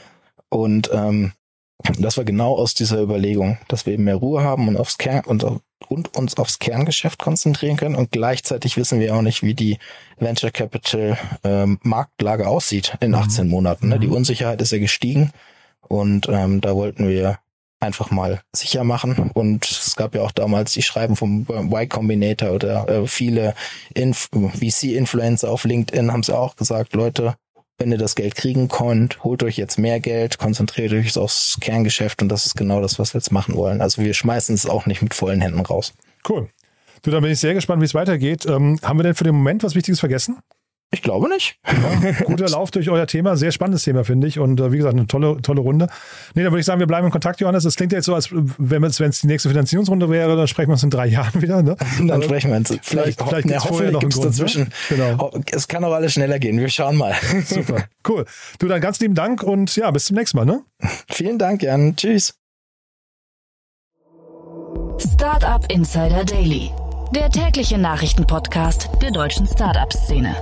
Und 0.48 0.90
ähm, 0.92 1.32
das 1.98 2.16
war 2.16 2.24
genau 2.24 2.54
aus 2.54 2.74
dieser 2.74 3.00
Überlegung, 3.00 3.58
dass 3.68 3.86
wir 3.86 3.94
eben 3.94 4.04
mehr 4.04 4.16
Ruhe 4.16 4.42
haben 4.42 4.68
und 4.68 4.76
aufs 4.76 4.98
Kern 4.98 5.24
und, 5.24 5.44
und 5.88 6.16
uns 6.16 6.36
aufs 6.36 6.58
Kerngeschäft 6.58 7.18
konzentrieren 7.18 7.76
können. 7.76 7.96
Und 7.96 8.12
gleichzeitig 8.12 8.76
wissen 8.76 9.00
wir 9.00 9.14
auch 9.16 9.22
nicht, 9.22 9.42
wie 9.42 9.54
die 9.54 9.78
Venture 10.18 10.50
Capital 10.50 11.18
ähm, 11.42 11.78
Marktlage 11.82 12.46
aussieht 12.46 12.96
in 13.00 13.14
18 13.14 13.46
mhm. 13.46 13.50
Monaten. 13.50 13.88
Ne? 13.88 13.98
Die 13.98 14.06
mhm. 14.06 14.14
Unsicherheit 14.14 14.60
ist 14.62 14.72
ja 14.72 14.78
gestiegen 14.78 15.32
und 15.88 16.28
ähm, 16.28 16.60
da 16.60 16.74
wollten 16.76 17.08
wir 17.08 17.38
einfach 17.80 18.10
mal 18.12 18.40
sicher 18.54 18.84
machen. 18.84 19.30
Und 19.34 19.68
es 19.68 19.96
gab 19.96 20.14
ja 20.14 20.22
auch 20.22 20.30
damals 20.30 20.72
die 20.72 20.82
Schreiben 20.82 21.16
vom 21.16 21.46
Y 21.48 21.88
Combinator 21.88 22.52
oder 22.52 22.88
äh, 22.88 23.06
viele 23.08 23.54
Inf 23.94 24.28
VC-Influencer 24.32 25.50
auf 25.50 25.64
LinkedIn 25.64 26.12
haben 26.12 26.22
sie 26.22 26.36
auch 26.36 26.54
gesagt, 26.54 26.94
Leute, 26.94 27.34
wenn 27.78 27.90
ihr 27.90 27.98
das 27.98 28.14
Geld 28.14 28.34
kriegen 28.36 28.68
könnt, 28.68 29.24
holt 29.24 29.42
euch 29.42 29.56
jetzt 29.56 29.78
mehr 29.78 30.00
Geld, 30.00 30.38
konzentriert 30.38 30.92
euch 30.92 31.16
aufs 31.18 31.58
Kerngeschäft 31.60 32.22
und 32.22 32.28
das 32.28 32.46
ist 32.46 32.56
genau 32.56 32.80
das, 32.80 32.98
was 32.98 33.14
wir 33.14 33.18
jetzt 33.18 33.32
machen 33.32 33.56
wollen. 33.56 33.80
Also 33.80 34.02
wir 34.02 34.14
schmeißen 34.14 34.54
es 34.54 34.66
auch 34.66 34.86
nicht 34.86 35.02
mit 35.02 35.14
vollen 35.14 35.40
Händen 35.40 35.60
raus. 35.60 35.92
Cool. 36.28 36.48
Du, 37.02 37.10
dann 37.10 37.22
bin 37.22 37.32
ich 37.32 37.40
sehr 37.40 37.54
gespannt, 37.54 37.80
wie 37.80 37.86
es 37.86 37.94
weitergeht. 37.94 38.46
Ähm, 38.46 38.78
haben 38.82 38.98
wir 38.98 39.02
denn 39.02 39.14
für 39.14 39.24
den 39.24 39.34
Moment 39.34 39.64
was 39.64 39.74
Wichtiges 39.74 39.98
vergessen? 39.98 40.38
Ich 40.94 41.00
glaube 41.00 41.28
nicht. 41.30 41.56
Ja, 41.66 42.12
guter 42.24 42.48
Lauf 42.50 42.70
durch 42.70 42.90
euer 42.90 43.06
Thema, 43.06 43.34
sehr 43.34 43.50
spannendes 43.50 43.82
Thema, 43.82 44.04
finde 44.04 44.26
ich. 44.26 44.38
Und 44.38 44.60
äh, 44.60 44.72
wie 44.72 44.76
gesagt, 44.76 44.94
eine 44.94 45.06
tolle, 45.06 45.40
tolle 45.40 45.62
Runde. 45.62 45.88
Nee, 46.34 46.42
dann 46.42 46.52
würde 46.52 46.60
ich 46.60 46.66
sagen, 46.66 46.80
wir 46.80 46.86
bleiben 46.86 47.06
in 47.06 47.10
Kontakt, 47.10 47.40
Johannes. 47.40 47.64
Es 47.64 47.76
klingt 47.76 47.92
ja 47.92 47.98
jetzt 47.98 48.04
so, 48.04 48.14
als 48.14 48.28
wenn 48.30 48.84
es 48.84 49.20
die 49.20 49.26
nächste 49.26 49.48
Finanzierungsrunde 49.48 50.10
wäre, 50.10 50.36
dann 50.36 50.46
sprechen 50.46 50.68
wir 50.68 50.74
uns 50.74 50.82
in 50.82 50.90
drei 50.90 51.06
Jahren 51.08 51.40
wieder. 51.40 51.62
Ne? 51.62 51.76
Dann 52.06 52.22
sprechen 52.22 52.50
wir 52.50 52.58
uns. 52.58 52.68
Vielleicht, 52.82 53.22
vielleicht, 53.22 53.48
vielleicht 53.48 53.66
vorher 53.66 53.90
noch 53.90 54.00
gibt's 54.00 54.16
Grund, 54.16 54.26
ne? 54.26 54.30
dazwischen. 54.32 54.62
Ne? 54.64 54.68
Genau. 54.90 55.30
Es 55.50 55.66
kann 55.66 55.82
auch 55.82 55.92
alles 55.92 56.12
schneller 56.12 56.38
gehen. 56.38 56.58
Wir 56.60 56.68
schauen 56.68 56.96
mal. 56.96 57.14
Super. 57.46 57.86
Cool. 58.06 58.26
Du, 58.58 58.68
dann 58.68 58.82
ganz 58.82 59.00
lieben 59.00 59.14
Dank 59.14 59.42
und 59.42 59.74
ja, 59.76 59.90
bis 59.90 60.04
zum 60.04 60.16
nächsten 60.16 60.36
Mal. 60.36 60.44
Ne? 60.44 60.60
Vielen 61.08 61.38
Dank, 61.38 61.62
Jan. 61.62 61.96
Tschüss. 61.96 62.34
Startup 64.98 65.64
Insider 65.72 66.24
Daily. 66.24 66.70
Der 67.14 67.30
tägliche 67.30 67.78
Nachrichtenpodcast 67.78 68.90
der 69.00 69.10
deutschen 69.10 69.46
Startup-Szene. 69.46 70.36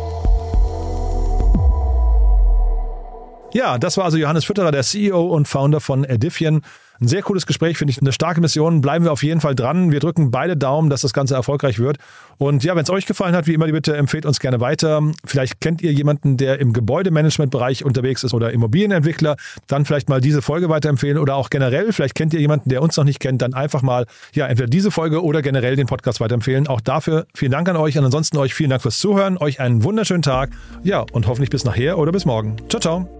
Ja, 3.52 3.78
das 3.78 3.96
war 3.96 4.04
also 4.04 4.16
Johannes 4.16 4.44
Fütterer, 4.44 4.70
der 4.70 4.82
CEO 4.82 5.26
und 5.26 5.48
Founder 5.48 5.80
von 5.80 6.04
Edifian. 6.04 6.62
Ein 7.00 7.08
sehr 7.08 7.22
cooles 7.22 7.46
Gespräch, 7.46 7.78
finde 7.78 7.92
ich. 7.92 8.00
Eine 8.00 8.12
starke 8.12 8.42
Mission. 8.42 8.82
Bleiben 8.82 9.06
wir 9.06 9.12
auf 9.12 9.22
jeden 9.22 9.40
Fall 9.40 9.54
dran. 9.54 9.90
Wir 9.90 10.00
drücken 10.00 10.30
beide 10.30 10.54
Daumen, 10.54 10.90
dass 10.90 11.00
das 11.00 11.14
Ganze 11.14 11.34
erfolgreich 11.34 11.78
wird. 11.78 11.96
Und 12.36 12.62
ja, 12.62 12.76
wenn 12.76 12.82
es 12.82 12.90
euch 12.90 13.06
gefallen 13.06 13.34
hat, 13.34 13.46
wie 13.46 13.54
immer, 13.54 13.64
die 13.64 13.72
Bitte 13.72 13.96
empfehlt 13.96 14.26
uns 14.26 14.38
gerne 14.38 14.60
weiter. 14.60 15.02
Vielleicht 15.24 15.62
kennt 15.62 15.80
ihr 15.80 15.92
jemanden, 15.92 16.36
der 16.36 16.60
im 16.60 16.74
Gebäudemanagementbereich 16.74 17.86
unterwegs 17.86 18.22
ist 18.22 18.34
oder 18.34 18.52
Immobilienentwickler. 18.52 19.36
Dann 19.66 19.86
vielleicht 19.86 20.10
mal 20.10 20.20
diese 20.20 20.42
Folge 20.42 20.68
weiterempfehlen 20.68 21.16
oder 21.16 21.36
auch 21.36 21.48
generell. 21.48 21.94
Vielleicht 21.94 22.14
kennt 22.14 22.34
ihr 22.34 22.40
jemanden, 22.40 22.68
der 22.68 22.82
uns 22.82 22.98
noch 22.98 23.04
nicht 23.04 23.18
kennt. 23.18 23.40
Dann 23.40 23.54
einfach 23.54 23.80
mal, 23.80 24.04
ja, 24.34 24.46
entweder 24.46 24.68
diese 24.68 24.90
Folge 24.90 25.24
oder 25.24 25.40
generell 25.40 25.76
den 25.76 25.86
Podcast 25.86 26.20
weiterempfehlen. 26.20 26.66
Auch 26.66 26.82
dafür 26.82 27.26
vielen 27.34 27.52
Dank 27.52 27.66
an 27.70 27.76
euch. 27.76 27.96
Und 27.96 28.04
ansonsten 28.04 28.36
euch 28.36 28.52
vielen 28.52 28.70
Dank 28.70 28.82
fürs 28.82 28.98
Zuhören. 28.98 29.38
Euch 29.38 29.58
einen 29.58 29.84
wunderschönen 29.84 30.22
Tag. 30.22 30.50
Ja, 30.82 31.06
und 31.12 31.26
hoffentlich 31.26 31.48
bis 31.48 31.64
nachher 31.64 31.96
oder 31.96 32.12
bis 32.12 32.26
morgen. 32.26 32.56
Ciao, 32.68 32.78
ciao. 32.80 33.19